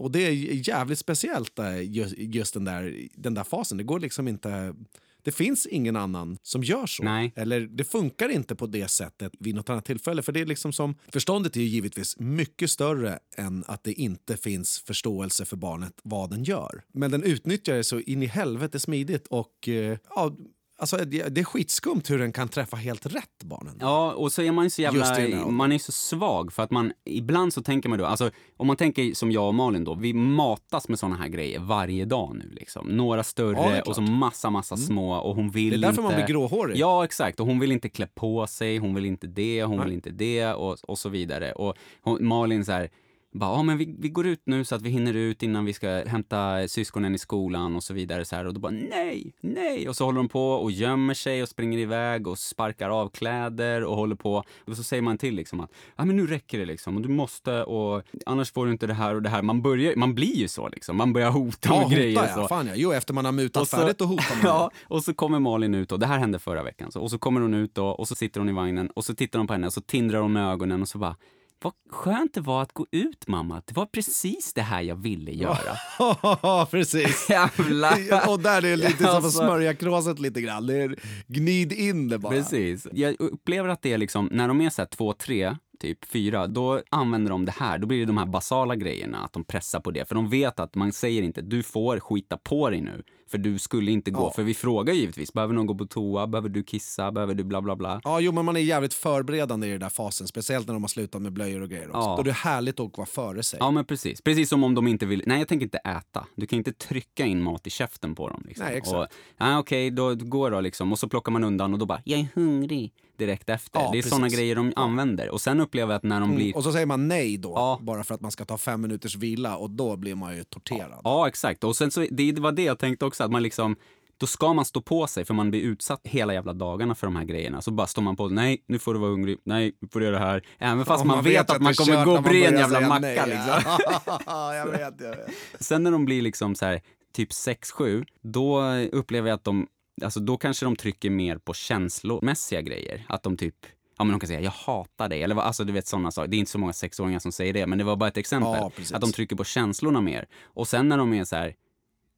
[0.02, 0.32] Och det är
[0.70, 3.78] jävligt speciellt, eh, just, just den, där, den där fasen.
[3.78, 4.76] Det går liksom inte...
[5.24, 7.04] Det finns ingen annan som gör så.
[7.04, 7.34] Nej.
[7.36, 10.22] Eller det funkar inte på det sättet vid något annat tillfälle.
[10.22, 14.38] För det är liksom som, förståndet är ju givetvis mycket större än att det inte
[14.38, 16.84] finns förståelse för barnet vad den gör.
[16.94, 20.36] Men den utnyttjar det så in i helvete smidigt och eh, ja,
[20.82, 23.78] alltså det, det är skitskumt hur den kan träffa helt rätt barnen.
[23.80, 26.92] Ja, och så är man ju så jävla, man är så svag för att man,
[27.06, 30.14] ibland så tänker man då, alltså om man tänker som jag och Malin då, vi
[30.14, 32.88] matas med såna här grejer varje dag nu liksom.
[32.88, 33.88] Några Ja, större klart.
[33.88, 36.02] och så massa, massa små och hon vill Det är därför inte...
[36.02, 36.78] man blir gråhårig.
[36.78, 37.40] Ja, exakt.
[37.40, 39.86] Och hon vill inte klä på sig, hon vill inte det, hon Nej.
[39.86, 41.52] vill inte det och, och så vidare.
[41.52, 42.90] Och hon, Malin så här,
[43.34, 45.74] bara, ja men vi, vi går ut nu så att vi hinner ut innan vi
[45.74, 48.26] ska hämta syskonen i skolan och så vidare.
[48.26, 48.46] Så här.
[48.46, 49.90] Och då bara, nej, nej.
[49.90, 53.84] Och så håller de på och gömmer sig och springer iväg och sparkar av kläder
[53.84, 54.44] och håller på.
[54.68, 56.96] Och så säger man till liksom att, ja men nu räcker det liksom.
[56.96, 59.42] Och du måste och annars får du inte det här och det här.
[59.42, 60.98] Man, börjar, man blir ju så liksom.
[60.98, 62.24] Man börjar hota Ja, med hota grejer.
[62.28, 62.36] ja.
[62.36, 62.48] Så.
[62.48, 62.74] Fan ja.
[62.76, 64.42] Jo, efter man har mutat Och så- färdigt och hotar man.
[64.52, 66.92] Ja, och så kommer Malin ut och det här hände förra veckan.
[66.92, 69.16] Så, och så kommer hon ut då, och så sitter hon i vagnen och så
[69.16, 71.16] tittar hon på henne och så tindrar hon med ögonen och så bara
[71.64, 73.62] vad skönt det var att gå ut mamma.
[73.66, 75.78] Det var precis det här jag ville göra.
[76.00, 77.30] Ja, precis.
[77.30, 78.30] Jävlar!
[78.30, 80.68] och där är det lite som att Alltså- smörja kråset lite grann.
[80.68, 80.96] Det är
[81.28, 82.34] gnid in det bara.
[82.34, 82.88] Precis.
[82.92, 86.48] Jag upplever att det är liksom, när de är så här två, tre, typ fyra,
[86.48, 87.78] då använder de det här.
[87.78, 90.08] Då blir det de här basala grejerna, att de pressar på det.
[90.08, 93.04] För de vet att man säger inte, du får skita på dig nu.
[93.32, 94.22] För du skulle inte gå.
[94.22, 94.32] Ja.
[94.36, 96.28] För vi frågar givetvis, behöver någon gå på toa?
[96.28, 97.12] Behöver du kissa?
[97.12, 98.02] Behöver du bla bla bla?
[98.04, 100.28] Ja, jo, men man är jävligt förberedande i den där fasen.
[100.28, 101.88] Speciellt när de har slutat med blöjor och grejer.
[101.88, 102.00] Också.
[102.00, 102.16] Ja.
[102.16, 103.60] Då är det härligt att vara före sig.
[103.62, 104.22] Ja, men precis.
[104.22, 105.24] Precis som om de inte vill...
[105.26, 106.26] Nej, jag tänker inte äta.
[106.36, 108.44] Du kan inte trycka in mat i käften på dem.
[108.48, 108.66] Liksom.
[108.66, 109.14] Nej, exakt.
[109.40, 110.92] Och, Okej, då går då liksom.
[110.92, 112.94] Och så plockar man undan och då bara, jag är hungrig
[113.26, 113.80] direkt efter.
[113.80, 115.30] Ja, det är såna grejer de använder.
[115.30, 116.46] Och sen upplever jag att när de blir...
[116.46, 117.80] Mm, och så säger man nej då, Ja.
[117.82, 121.02] bara för att man ska ta fem minuters vila och då blir man ju torterad.
[121.04, 121.64] Ja, exakt.
[121.64, 123.76] Och sen så, det var det jag tänkte också, att man liksom...
[124.18, 127.16] Då ska man stå på sig, för man blir utsatt hela jävla dagarna för de
[127.16, 127.62] här grejerna.
[127.62, 130.06] Så bara står man på, nej, nu får du vara hungrig, nej, nu får du
[130.06, 130.42] göra det här.
[130.60, 132.54] Även fast Ja, man, vet att, man det är kommer gå och man bre en
[132.58, 133.16] jävla macka nej.
[133.28, 133.78] liksom.
[134.26, 135.30] Ja, jag vet, jag vet.
[135.60, 136.82] Sen när de blir liksom så här,
[137.14, 139.68] typ 6-7, då upplever jag att de,
[140.04, 143.06] alltså då kanske de trycker mer på känslomässiga grejer.
[143.10, 143.56] Att de typ,
[143.98, 146.28] ja men de kan säga jag hatar dig, eller alltså du vet sådana saker.
[146.28, 148.52] Det är inte så många sexåringar som säger det, men det var bara ett exempel.
[148.52, 150.28] Ja, att de trycker på känslorna mer.
[150.44, 151.56] Och sen när de är så här,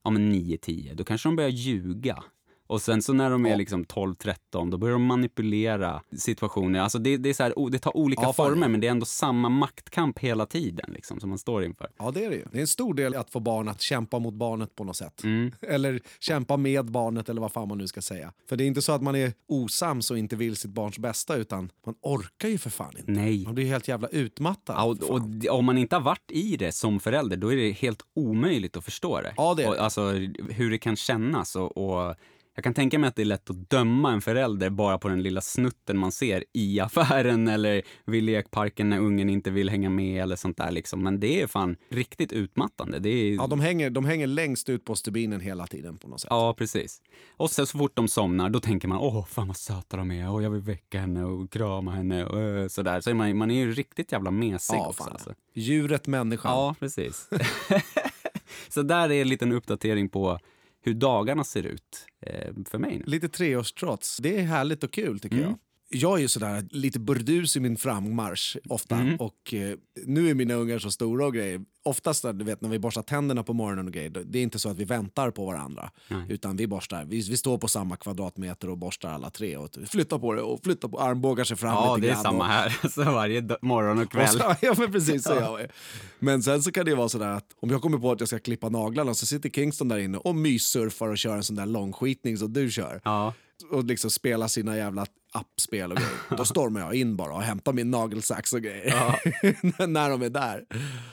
[0.04, 2.24] ja men 9-10, då kanske de börjar ljuga.
[2.66, 6.80] Och sen så när de är liksom 12-13, då börjar de manipulera situationer.
[6.80, 9.06] Alltså det, det, är så här, det tar olika Ja, former, men det är ändå
[9.06, 11.88] samma maktkamp hela tiden liksom, som man står inför.
[11.98, 12.44] Ja, det är det ju.
[12.52, 15.24] Det är en stor del att få barn att kämpa mot barnet på något sätt.
[15.24, 15.52] Mm.
[15.60, 18.32] Eller kämpa med barnet eller vad fan man nu ska säga.
[18.48, 21.36] För det är inte så att man är osams och inte vill sitt barns bästa
[21.36, 23.12] utan man orkar ju för fan inte.
[23.12, 23.44] Nej.
[23.44, 24.76] Man blir helt jävla utmattad.
[24.78, 25.20] Ja, och, och
[25.58, 28.84] om man inte har varit i det som förälder, då är det helt omöjligt att
[28.84, 29.34] förstå det.
[29.36, 29.76] Ja, det är det.
[29.76, 30.10] Och, alltså
[30.48, 32.16] hur det kan kännas och
[32.54, 35.22] jag kan tänka mig att det är lätt att döma en förälder bara på den
[35.22, 40.22] lilla snutten man ser i affären eller vid lekparken när ungen inte vill hänga med
[40.22, 41.02] eller sånt där liksom.
[41.02, 42.98] Men det är fan riktigt utmattande.
[42.98, 46.20] Det är, Ja, de, hänger, de hänger längst ut på stubinen hela tiden på något
[46.20, 46.28] sätt.
[46.30, 47.02] Ja, precis.
[47.36, 50.30] Och sen så fort de somnar, då tänker man åh, fan vad söta de är,
[50.30, 53.00] och jag vill väcka henne och krama henne och äh, sådär.
[53.00, 55.04] Så är man, man är ju riktigt jävla mesig Ja, också.
[55.04, 55.12] fan.
[55.12, 55.34] Alltså.
[55.54, 56.52] Djuret människan.
[56.52, 57.28] Ja, precis.
[58.68, 60.38] så där är en liten uppdatering på
[60.84, 63.04] hur dagarna ser ut eh, för mig nu.
[63.06, 64.16] Lite treårstrots.
[64.16, 65.48] Det är härligt och kul tycker Mm.
[65.48, 65.58] jag.
[65.96, 68.96] Jag är ju sådär lite burdus i min frammarsch ofta.
[68.96, 69.16] Mm.
[69.16, 69.76] Och eh,
[70.06, 71.60] nu är mina ungar så stora och grejer.
[71.86, 74.68] Oftast du vet, när vi borstar tänderna på morgonen och grejer, det är inte så
[74.68, 75.90] att vi väntar på varandra.
[76.08, 76.26] Nej.
[76.28, 79.56] Utan vi borstar, vi, vi står på samma kvadratmeter och borstar alla tre.
[79.56, 82.22] Och flyttar på det och flyttar på armbågar sig fram Ja, lite det är grann.
[82.22, 82.88] samma och, här.
[82.90, 84.28] Så varje morgon och och kväll.
[84.28, 85.70] så, ja men precis så jag är.
[86.18, 88.38] Men sen så kan det vara sådär att om jag kommer på att jag ska
[88.38, 92.38] klippa naglarna så sitter Kingston där inne och myssurfar och kör en sån där långskitning
[92.38, 93.34] som du kör Ja,
[93.70, 96.36] och liksom spela sina jävla appspel och grejer.
[96.36, 98.94] Då stormar jag in bara och hämtar min nagelsax och grejer.
[99.86, 100.64] När de är där.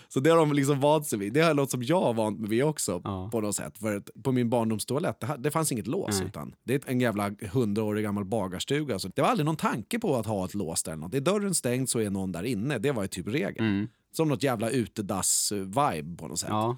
[0.09, 1.33] Så det har de liksom vant sig vid.
[1.33, 3.29] Det är något som jag har vant mig vid också Ja.
[3.31, 3.77] på något sätt.
[3.77, 6.19] För på min barndomstoalett, det, det fanns inget lås.
[6.19, 6.27] Nej.
[6.27, 8.99] Utan det är en jävla hundraårig gammal bagarstuga.
[8.99, 10.91] Så det var aldrig någon tanke på att ha ett lås där.
[10.91, 11.13] eller något.
[11.15, 12.77] Är dörren stängd så är någon där inne.
[12.77, 13.59] Det var ju typ regel.
[13.65, 13.87] mm.
[14.13, 16.49] Som något jävla utedass-vibe på något sätt.
[16.49, 16.77] ja,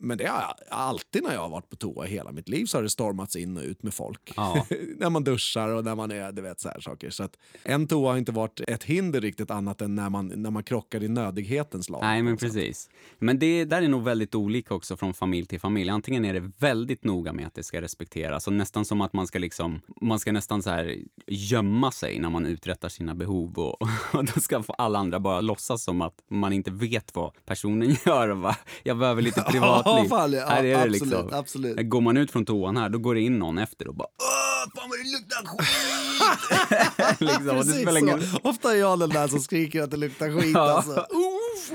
[0.00, 2.78] Men det har alltid när jag har varit på toa i hela mitt liv så
[2.78, 4.32] har det stormats in och ut med folk.
[4.36, 4.66] Ja.
[4.96, 7.10] när man duschar och när man är, du vet så här saker.
[7.10, 10.50] Så att en toa har inte varit ett hinder riktigt annat än när man, när
[10.50, 12.00] man krockar i nödighetens lag.
[12.02, 12.90] Nej, men precis.
[13.18, 15.90] Men det där är nog väldigt olika också från familj till familj.
[15.90, 19.26] Antingen är det väldigt noga med att det ska respekteras och nästan som att man
[19.26, 20.96] ska liksom, man ska nästan så här
[21.26, 23.82] gömma sig när man uträttar sina behov och,
[24.12, 28.28] och då ska alla andra bara låtsas som att man inte vet vad personen gör.
[28.28, 28.56] Va?
[28.82, 29.87] Jag behöver lite privatliv.
[29.88, 31.28] Ja, fan, ja, här är det absolut, liksom.
[31.32, 31.88] absolut.
[31.90, 34.80] Går man ut från toan här, då går det in någon efter och bara Åh,
[34.80, 37.20] fan vad det luktar skit!
[37.20, 38.06] liksom, och det Precis spelar så.
[38.06, 38.20] ingen...
[38.42, 40.50] Ofta är jag den där som skriker att det luktar skit.
[40.54, 40.60] Ja.
[40.76, 40.90] Alltså.
[41.00, 41.72] Uff,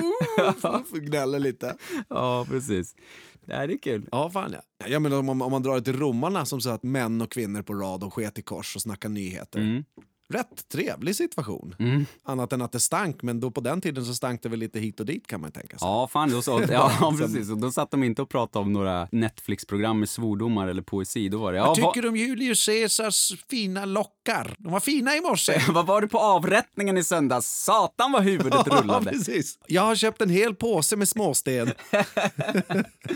[0.47, 1.75] uff, uff, gnäller lite.
[2.09, 2.95] Ja, precis.
[3.45, 4.07] Det här är kul.
[4.11, 4.87] Ja, fan ja.
[4.87, 7.31] Jag menar, om, man- om man drar det till romarna som sa att män och
[7.31, 9.59] kvinnor på rad och sket i kors och snackar nyheter.
[9.59, 9.83] Mm.
[10.33, 11.75] Rätt trevlig situation.
[11.79, 12.05] Mm.
[12.23, 14.79] Annat än att det stank, men då på den tiden så stank det väl lite
[14.79, 15.87] hit och dit kan man tänka sig.
[15.87, 17.49] Ja, fan, då så, ja, precis.
[17.49, 21.29] Och då satt de inte och pratade om några Netflix-program med svordomar eller poesi.
[21.29, 24.55] Då var det, ja, Vad tycker du om Julius Caesars fina lockar?
[24.57, 25.61] De var fina i morse.
[25.69, 27.63] vad var det på avrättningen i söndags?
[27.63, 29.11] Satan vad huvudet Ja, rullade.
[29.11, 29.59] precis.
[29.67, 31.71] Jag har köpt en hel påse med småsten.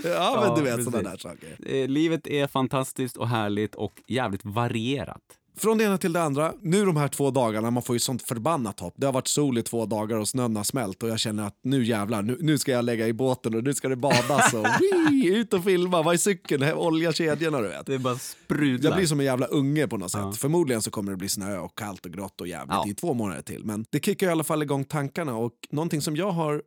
[0.04, 1.56] ja, men du vet sådana där saker.
[1.66, 5.22] Eh, Livet är fantastiskt och härligt och jävligt varierat.
[5.58, 6.54] Från det ena till det andra.
[6.60, 8.94] Nu de här två dagarna, man får ju sånt förbannat hopp.
[8.96, 11.58] Det har varit sol i två dagar och snön har smält och jag känner att
[11.62, 14.66] nu jävlar, nu, nu ska jag lägga i båten och nu ska det badas och
[14.80, 17.86] wii, ut och filma, vad är cykeln, olja kedjorna du vet.
[17.86, 18.90] Det är bara sprudlar.
[18.90, 20.36] Jag blir som en jävla unge på något sätt.
[20.36, 22.88] Förmodligen så kommer det bli snö och kallt och grått och jävligt Ja.
[22.88, 23.64] i två månader till.
[23.64, 26.62] Men det kickar i alla fall igång tankarna och någonting som jag har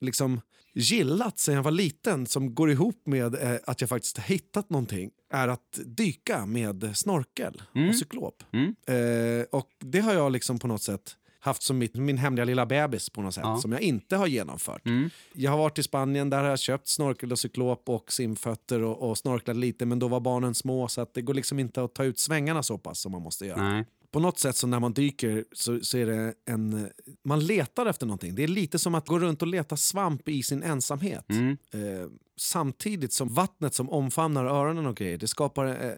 [0.00, 0.40] liksom
[0.74, 4.70] gillat sen jag var liten som går ihop med eh, att jag faktiskt har hittat
[4.70, 8.42] någonting är att dyka med snorkel och cyklop.
[8.52, 8.74] Mm.
[8.86, 12.66] Eh, och det har jag liksom på något sätt haft som mitt, min hemliga lilla
[12.66, 13.56] bebis på något sätt Ja.
[13.58, 14.86] som jag inte har genomfört.
[14.86, 15.10] Mm.
[15.32, 19.10] Jag har varit i Spanien, där har jag köpt snorkel och cyklop och simfötter och,
[19.10, 21.94] och snorklat lite men då var barnen små så att det går liksom inte att
[21.94, 23.68] ta ut svängarna så pass som man måste göra.
[23.72, 23.84] Nej.
[24.10, 26.90] På något sätt så när man dyker så, så är det en...
[27.24, 28.34] Man letar efter någonting.
[28.34, 31.30] Det är lite som att gå runt och leta svamp i sin ensamhet.
[31.30, 31.56] Mm.
[31.70, 32.06] Eh,
[32.36, 35.92] samtidigt som vattnet som omfamnar öronen och grejer, det skapar eh,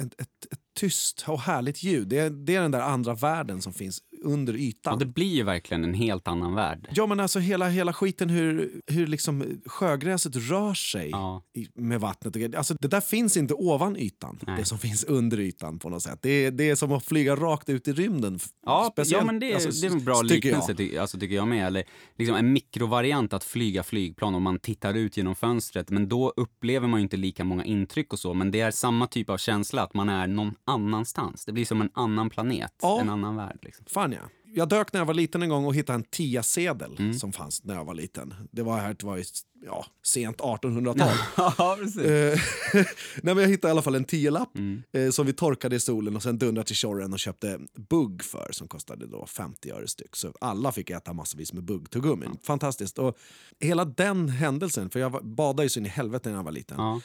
[0.00, 2.08] ett, ett, ett tyst och härligt ljud.
[2.08, 4.92] Det är, det är den där andra världen som finns under ytan.
[4.92, 6.88] Och det blir ju verkligen en helt annan värld.
[6.94, 11.42] Ja men alltså hela, hela skiten hur, hur liksom sjögräset rör sig Ja.
[11.54, 12.54] i, med vattnet.
[12.54, 14.56] Alltså, det där finns inte ovan ytan, Nej.
[14.58, 16.18] det som finns under ytan på något sätt.
[16.22, 18.38] Det är, det är som att flyga rakt ut i rymden.
[18.66, 20.44] Ja, speciellt, ja men det, är- alltså, det är en bra tycker jag.
[20.44, 21.66] liknelse ty, alltså, tycker jag med.
[21.66, 21.84] Eller
[22.18, 25.90] liksom en mikrovariant att flyga flygplan om man tittar ut genom fönstret.
[25.90, 28.34] Men då upplever man ju inte lika många intryck och så.
[28.34, 31.44] Men det är samma typ av känsla att man är någon annanstans.
[31.44, 33.00] Det blir som en annan planet, Ja.
[33.00, 33.58] en annan värld.
[33.62, 33.84] Liksom.
[33.88, 34.18] Fan ja.
[34.44, 37.14] jag dök när jag var liten en gång och hittade en tia-sedel Mm.
[37.14, 38.34] som fanns när jag var liten.
[38.52, 39.24] Det var här det var i,
[39.66, 41.08] ja, sent 1800-tal.
[41.58, 42.02] ja, precis.
[42.02, 42.38] Eh,
[43.22, 44.82] Nej, men jag hittade i alla fall en tiolapp Mm.
[44.92, 48.48] eh, som vi torkade i solen och sen dundrade till Tjorren och köpte bugg för
[48.52, 50.16] som kostade då 50 öre styck.
[50.16, 52.36] Så alla fick äta massvis med buggtuggummin.
[52.42, 52.98] Fantastiskt.
[52.98, 53.18] Och
[53.60, 56.76] hela den händelsen, för jag badade ju så in i helvete när jag var liten.
[56.78, 57.00] Ja.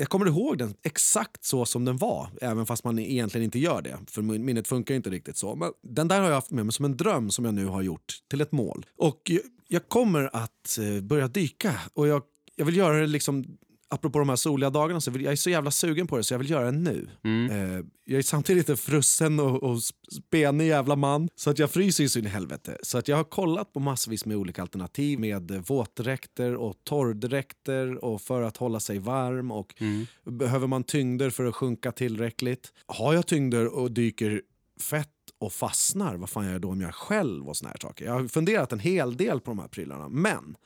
[0.00, 3.82] Jag kommer ihåg den exakt så som den var, även fast man egentligen inte gör
[3.82, 3.98] det.
[4.06, 5.54] För minnet funkar inte riktigt så.
[5.54, 7.82] Men den där har jag haft med mig som en dröm som jag nu har
[7.82, 8.86] gjort till ett mål.
[8.96, 9.30] Och
[9.68, 12.22] jag- kommer att eh, börja dyka och jag,
[12.56, 13.44] jag vill göra det liksom
[13.92, 16.34] Apropå de här soliga dagarna, så vill, jag är så jävla sugen på det så
[16.34, 17.08] jag vill göra det nu.
[17.24, 17.50] Mm.
[17.50, 19.78] Eh, jag är samtidigt en frusen och, och
[20.28, 22.76] spenig jävla man så att jag fryser ju så in i helvete.
[22.82, 28.20] Så att jag har kollat på massvis med olika alternativ med våtdräkter och torrdräkter och
[28.22, 30.06] för att hålla sig varm och Mm.
[30.24, 32.72] behöver man tyngder för att sjunka tillräckligt.
[32.86, 34.42] Har jag tyngder och dyker
[34.80, 37.78] fett och fastnar, vad fan gör jag då om jag är själv och såna här
[37.82, 38.04] saker?
[38.04, 40.56] Jag har funderat en hel del på de här prylarna, men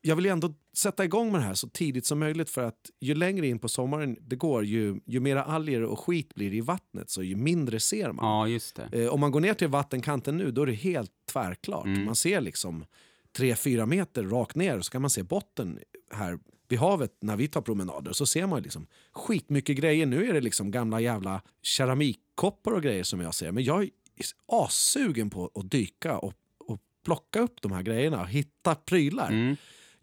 [0.00, 3.14] jag vill ändå sätta igång med det här så tidigt som möjligt för att ju
[3.14, 6.60] längre in på sommaren det går, ju, ju mera alger och skit blir det i
[6.60, 8.26] vattnet, så ju mindre ser man.
[8.26, 9.04] ja, just det.
[9.04, 11.86] Eh, om man går ner till vattenkanten nu, då är det helt tvärklart.
[11.86, 12.04] Mm.
[12.04, 12.84] Man ser liksom
[13.38, 15.78] 3-4 meter rakt ner och så kan man se botten
[16.14, 16.38] här
[16.68, 18.12] vid havet när vi tar promenader.
[18.12, 20.06] Så ser man liksom skitmycket grejer.
[20.06, 23.52] Nu är det liksom gamla jävla keramikkoppar och grejer som jag ser.
[23.52, 23.90] Men jag är
[24.46, 29.28] assugen på att dyka och, och plocka upp de här grejerna och hitta prylar.
[29.28, 29.56] Mm.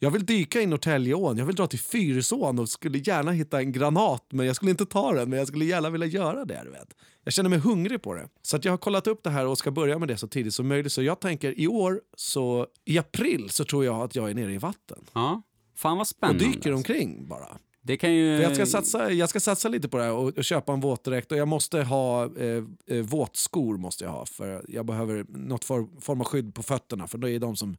[0.05, 3.71] Jag vill dyka i Norrtäljeån, jag vill dra till Fyrisån och skulle gärna hitta en
[3.71, 6.61] granat men jag skulle inte ta den, men jag skulle gärna vilja göra det.
[6.63, 6.93] Du vet.
[7.23, 8.29] Jag känner mig hungrig på det.
[8.41, 10.67] Så jag har kollat upp det här och ska börja med det så tidigt som
[10.67, 10.91] möjligt.
[10.91, 14.53] Så jag tänker i år, så i april, så tror jag att jag är nere
[14.53, 15.05] i vatten.
[15.13, 15.41] Ja.
[15.75, 16.45] Fan vad Och spännande.
[16.45, 17.57] dyker omkring bara.
[17.81, 18.37] Det kan ju...
[18.37, 20.79] För jag, ska satsa, jag ska satsa lite på det här och, och köpa en
[20.79, 25.65] våtdräkt och jag måste ha eh, eh, våtskor måste jag ha för jag behöver något
[25.65, 27.77] for, form av skydd på fötterna för det är de som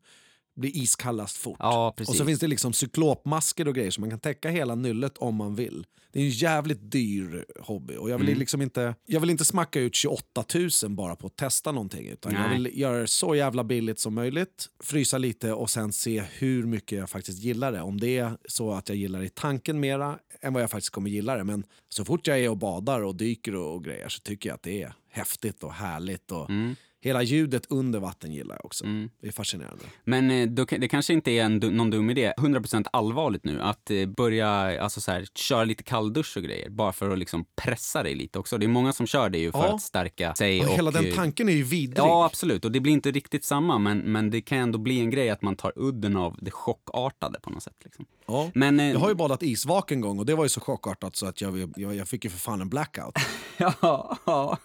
[0.57, 1.57] blir iskallast fort.
[1.61, 1.95] Ja.
[2.09, 5.35] Och så finns det liksom cyklopmasker och grejer så man kan täcka hela nyllet om
[5.35, 5.87] man vill.
[6.13, 8.39] Det är en jävligt dyr hobby och jag vill, Mm.
[8.39, 10.45] liksom inte, jag vill inte smacka ut 28
[10.83, 12.09] 000 bara på att testa någonting.
[12.09, 16.21] Utan jag vill göra det så jävla billigt som möjligt, frysa lite och sen se
[16.39, 17.81] hur mycket jag faktiskt gillar det.
[17.81, 20.91] Om det är så att jag gillar det i tanken mera än vad jag faktiskt
[20.93, 21.45] kommer gilla det.
[21.45, 24.55] Men så fort jag är och badar och dyker och, och grejer så tycker jag
[24.55, 26.33] att det är häftigt och härligt.
[26.33, 26.77] Och Mm.
[27.01, 28.85] Hela ljudet under vatten gillar jag också.
[28.85, 29.11] Mm.
[29.23, 29.85] Det är fascinerande.
[30.05, 33.91] Men eh, då, det kanske inte är en, någon dum idé, 100% allvarligt nu, att
[33.91, 34.49] eh, börja
[34.83, 36.71] alltså så här, köra lite kalldusch och grejer.
[36.71, 38.59] Bara för att liksom pressa dig lite också.
[38.59, 39.75] Det är många som kör det ju för Ja.
[39.75, 40.61] att stärka sig.
[40.61, 41.99] Och Och, hela den eh, tanken är ju vidrig.
[41.99, 42.65] Ja, absolut.
[42.65, 45.43] Och det blir inte riktigt samma, men, men det kan ändå bli en grej att
[45.43, 47.77] man tar udden av det chockartade på något sätt.
[47.85, 48.07] Liksom.
[48.27, 48.51] Ja.
[48.55, 51.27] Men, Jag har ju badat isvak en gång och det var ju så chockartat så
[51.27, 53.15] att jag, jag, jag fick ju för fan en blackout.
[53.57, 54.59] ja, ja.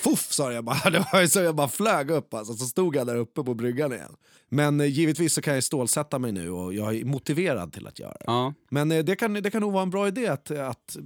[0.00, 2.96] Fuff sa jag bara, det var ju så jag bara flög upp alltså, så stod
[2.96, 4.16] jag där uppe på bryggan igen.
[4.48, 7.98] Men eh, givetvis så kan jag stålsätta mig nu och jag är motiverad till att
[7.98, 8.24] göra det.
[8.26, 8.54] ja.
[8.70, 10.96] Men eh, det kan, det kan nog vara en bra idé att, att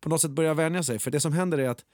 [0.00, 0.98] på något sätt börja vänja sig.
[0.98, 1.84] För det som händer är att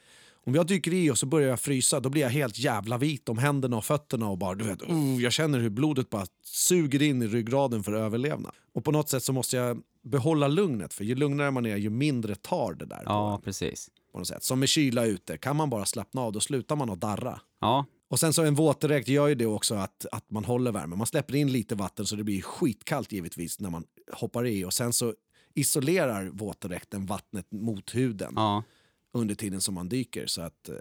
[0.47, 3.29] om jag dyker i och så börjar jag frysa, då blir jag helt jävla vit
[3.29, 7.03] om händerna och fötterna och bara, du vet, uh, jag känner hur blodet bara suger
[7.03, 8.53] in i ryggraden för att överleva.
[8.75, 11.91] Och på något sätt så måste jag behålla lugnet, för ju lugnare man är ju
[11.91, 13.03] mindre tar det där.
[13.05, 13.91] ja, På, precis.
[14.13, 14.45] på något sätt.
[14.45, 17.41] Som med kyla ute, kan man bara slappna av då slutar man att darra.
[17.61, 20.97] Ja, Och sen så en våtdräkt gör ju det också att, att man håller värme.
[20.97, 24.65] Man släpper in lite vatten så det blir skitkallt givetvis när man hoppar i.
[24.65, 25.15] Och sen så
[25.55, 28.63] isolerar våtdräkten vattnet mot huden ja.
[29.13, 30.27] under tiden som man dyker.
[30.27, 30.75] Så att, eh,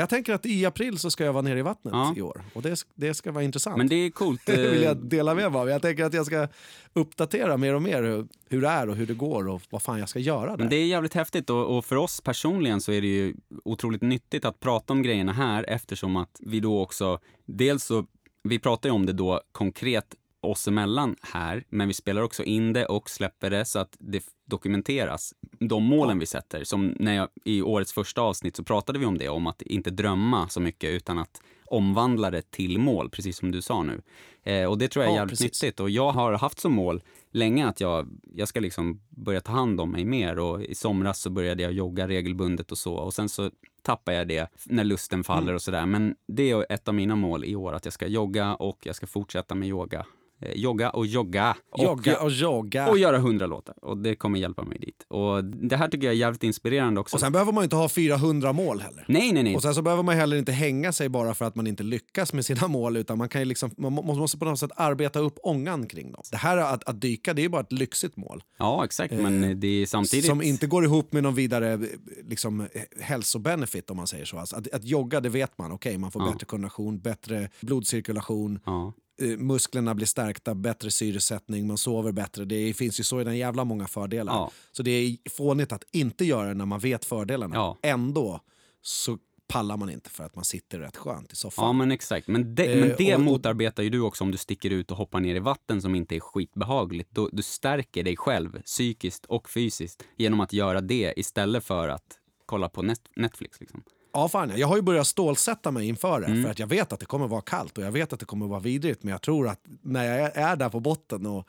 [0.00, 2.14] jag tänker att i april så ska jag vara nere i vattnet Ja.
[2.16, 2.42] i år.
[2.54, 3.78] Och det, det ska vara intressant.
[3.78, 4.40] Men det är coolt.
[4.46, 5.68] det vill eh, jag dela med mig av.
[5.68, 6.48] Jag tänker att jag ska
[6.92, 9.98] uppdatera mer och mer hur, hur det är och hur det går och vad fan
[9.98, 10.56] jag ska göra där.
[10.58, 13.34] Men det är jävligt häftigt och, och för oss personligen så är det ju
[13.64, 18.06] otroligt nyttigt att prata om grejerna här eftersom att vi då också, dels så,
[18.42, 20.14] vi pratar ju om det då konkret
[20.44, 24.24] oss emellan här, men vi spelar också in det och släpper det så att det
[24.46, 25.34] dokumenteras.
[25.60, 29.18] De målen vi sätter, som när jag, i årets första avsnitt så pratade vi om
[29.18, 33.50] det, om att inte drömma så mycket utan att omvandla det till mål, precis som
[33.50, 34.02] du sa nu.
[34.42, 35.62] Eh, och det tror jag är Ja, jävligt precis.
[35.62, 35.80] nyttigt.
[35.80, 39.80] Och jag har haft som mål länge att jag, jag ska liksom börja ta hand
[39.80, 40.38] om mig mer.
[40.38, 42.94] Och i somras så började jag jogga regelbundet och så.
[42.94, 43.50] Och sen så
[43.82, 45.54] tappar jag det när lusten faller Mm.
[45.54, 45.86] och sådär.
[45.86, 48.96] Men det är ett av mina mål i år, att jag ska jogga och jag
[48.96, 50.06] ska fortsätta med yoga.
[50.44, 51.56] Eh, jogga och jogga.
[51.72, 52.88] Och, Jogga och jogga.
[52.88, 53.74] och göra hundra låtar.
[53.82, 55.06] Och det kommer hjälpa mig dit.
[55.08, 57.16] Och det här tycker jag är jävligt inspirerande också.
[57.16, 59.04] Och sen behöver man ju inte ha 400 mål heller.
[59.08, 59.56] nej, nej, nej.
[59.56, 62.32] Och sen så behöver man heller inte hänga sig bara för att man inte lyckas
[62.32, 65.18] med sina mål utan man, kan ju liksom, man må- måste på något sätt arbeta
[65.18, 66.22] upp ångan kring dem.
[66.30, 69.14] Det här att, att dyka det är ju bara ett lyxigt mål Ja, exakt.
[69.14, 70.26] Men det är samtidigt...
[70.26, 71.80] som inte går ihop med någon vidare eh,
[72.28, 72.66] liksom, eh,
[73.00, 74.38] hälsobenefit om man säger så.
[74.38, 76.32] Alltså, att, att jogga det vet man, okej man får Ja.
[76.32, 78.92] bättre kondition, bättre blodcirkulation, Ja.
[79.22, 82.44] Eh, musklerna blir stärkta, bättre syresättning, man sover bättre.
[82.44, 84.32] Det finns ju så i den jävla många fördelar.
[84.32, 84.50] Ja.
[84.72, 87.54] Så det är fånigt att inte göra det när man vet fördelarna.
[87.56, 87.78] Ja.
[87.82, 88.40] Ändå
[88.82, 91.64] så pallar man inte för att man sitter rätt skönt i soffan.
[91.64, 92.28] Ja, men exakt.
[92.28, 94.90] Men det, Eh, men det och- och- motarbetar ju du också om du sticker ut
[94.90, 97.10] och hoppar ner i vatten som inte är skitbehagligt.
[97.10, 102.18] Då, du stärker dig själv psykiskt och fysiskt genom att göra det istället för att
[102.46, 103.60] kolla på Net- Netflix.
[103.60, 103.82] Liksom.
[104.14, 104.56] Ja, fan, ja.
[104.56, 106.42] jag har ju börjat stålsätta mig inför det Mm.
[106.42, 108.46] för att jag vet att det kommer vara kallt och jag vet att det kommer
[108.46, 111.48] vara vidrigt men jag tror att när jag är- är där på botten och,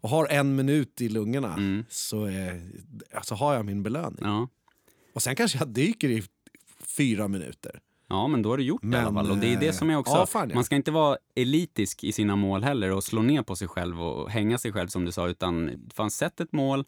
[0.00, 2.54] och har en minut i lungorna så, eh,
[3.22, 4.18] så har jag min belöning.
[4.24, 4.30] Mm.
[4.32, 4.48] Ja.
[5.14, 6.22] Och sen kanske jag dyker i
[6.96, 7.80] fyra minuter.
[8.08, 9.30] ja, men då har du gjort det i alla fall.
[9.30, 10.12] Och det är det som är också...
[10.14, 10.54] ja, fan, ja.
[10.54, 14.02] Man ska inte vara elitisk i sina mål heller och slå ner på sig själv
[14.02, 16.84] och hänga sig själv som du sa, utan fan sätt ett mål,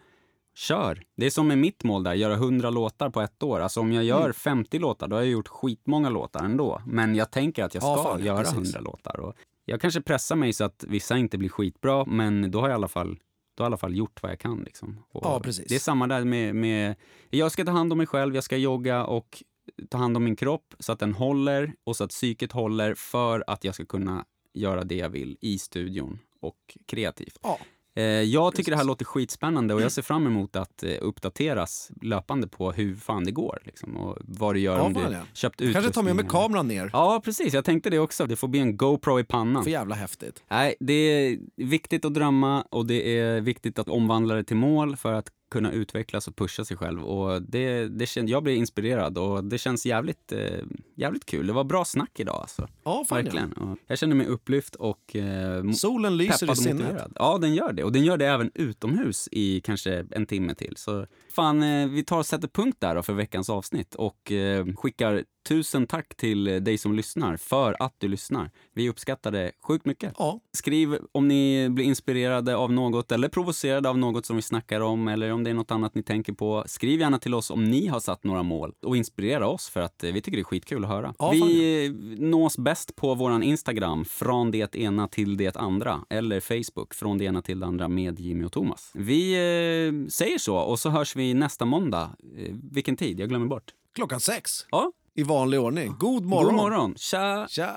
[0.56, 1.02] kör.
[1.16, 3.60] Det är som med mitt mål där, göra 100 låtar på ett år.
[3.60, 4.32] Alltså om jag gör Mm.
[4.32, 6.82] 50 låtar, då har jag gjort skitmånga låtar ändå.
[6.86, 8.54] Men jag tänker att jag Ja, ska fan, ja, göra precis.
[8.74, 9.20] 100 låtar.
[9.20, 9.34] Och
[9.64, 12.78] jag kanske pressar mig så att vissa inte blir skitbra, men då har jag i
[12.78, 13.18] alla fall
[13.56, 14.62] då har jag i alla fall gjort vad jag kan.
[14.62, 15.02] Liksom.
[15.12, 15.40] Ja.
[15.68, 16.94] Det är samma där med, med...
[17.30, 19.42] Jag ska ta hand om mig själv, jag ska jogga och
[19.90, 23.44] ta hand om min kropp så att den håller och så att psyket håller för
[23.46, 27.38] att jag ska kunna göra det jag vill i studion och kreativt.
[27.42, 27.58] Ja.
[27.96, 31.90] Eh, Jag tycker det här låter skitspännande och jag ser fram emot att eh, uppdateras
[32.02, 33.58] löpande på hur fan det går.
[33.64, 35.18] Liksom, och vad du gör Ja, om du ja.
[35.32, 36.42] köpt Jag kanske tar med mig utrustning.
[36.42, 36.90] kameran ner.
[36.92, 37.54] Ja, precis.
[37.54, 38.26] Jag tänkte det också.
[38.26, 39.64] Det får bli en GoPro i pannan.
[39.64, 40.42] För jävla häftigt.
[40.50, 44.96] Nej, det är viktigt att drömma och det är viktigt att omvandla det till mål
[44.96, 47.04] för att kunna utvecklas och pusha sig själv.
[47.04, 51.46] Och det, det kän, jag blir inspirerad och det känns jävligt, eh, jävligt kul.
[51.46, 52.68] Det var bra snack idag alltså.
[52.84, 53.52] Ja, fan Verkligen.
[53.52, 55.72] Och jag känner mig upplyft och eh, ja.
[55.72, 56.76] Solen lyser i sinnet.
[56.76, 57.12] motiverad.
[57.14, 57.84] Ja, den gör det.
[57.84, 60.74] Och den gör det även utomhus i kanske en timme till.
[60.76, 64.66] Så fan, eh, vi tar och sätter punkt där då för veckans avsnitt och eh,
[64.76, 68.50] skickar tusen tack till dig som lyssnar för att du lyssnar.
[68.74, 70.12] Vi uppskattar det sjukt mycket.
[70.18, 74.80] Ja, Skriv om ni blir inspirerade av något eller provocerade av något som vi snackar
[74.80, 76.64] om eller om det är något annat ni tänker på.
[76.66, 80.04] Skriv gärna till oss om ni har satt några mål och inspirera oss för att
[80.04, 81.14] eh, vi tycker det är skitkul att höra.
[81.18, 81.92] Ja, fan vi eh,
[82.24, 87.24] nås bäst på våran Instagram, från det ena till det andra, eller Facebook, från det
[87.24, 88.90] ena till det andra med Jimmy och Thomas.
[88.94, 92.10] Vi eh, säger så och så hörs vi nästa måndag.
[92.38, 93.20] Eh, vilken tid?
[93.20, 93.64] Jag glömmer bort.
[93.94, 95.94] klockan sex Ja, i vanlig ordning.
[95.98, 96.44] God morgon.
[96.46, 96.94] god morgon.
[96.96, 97.46] Tja!
[97.50, 97.74] Tja!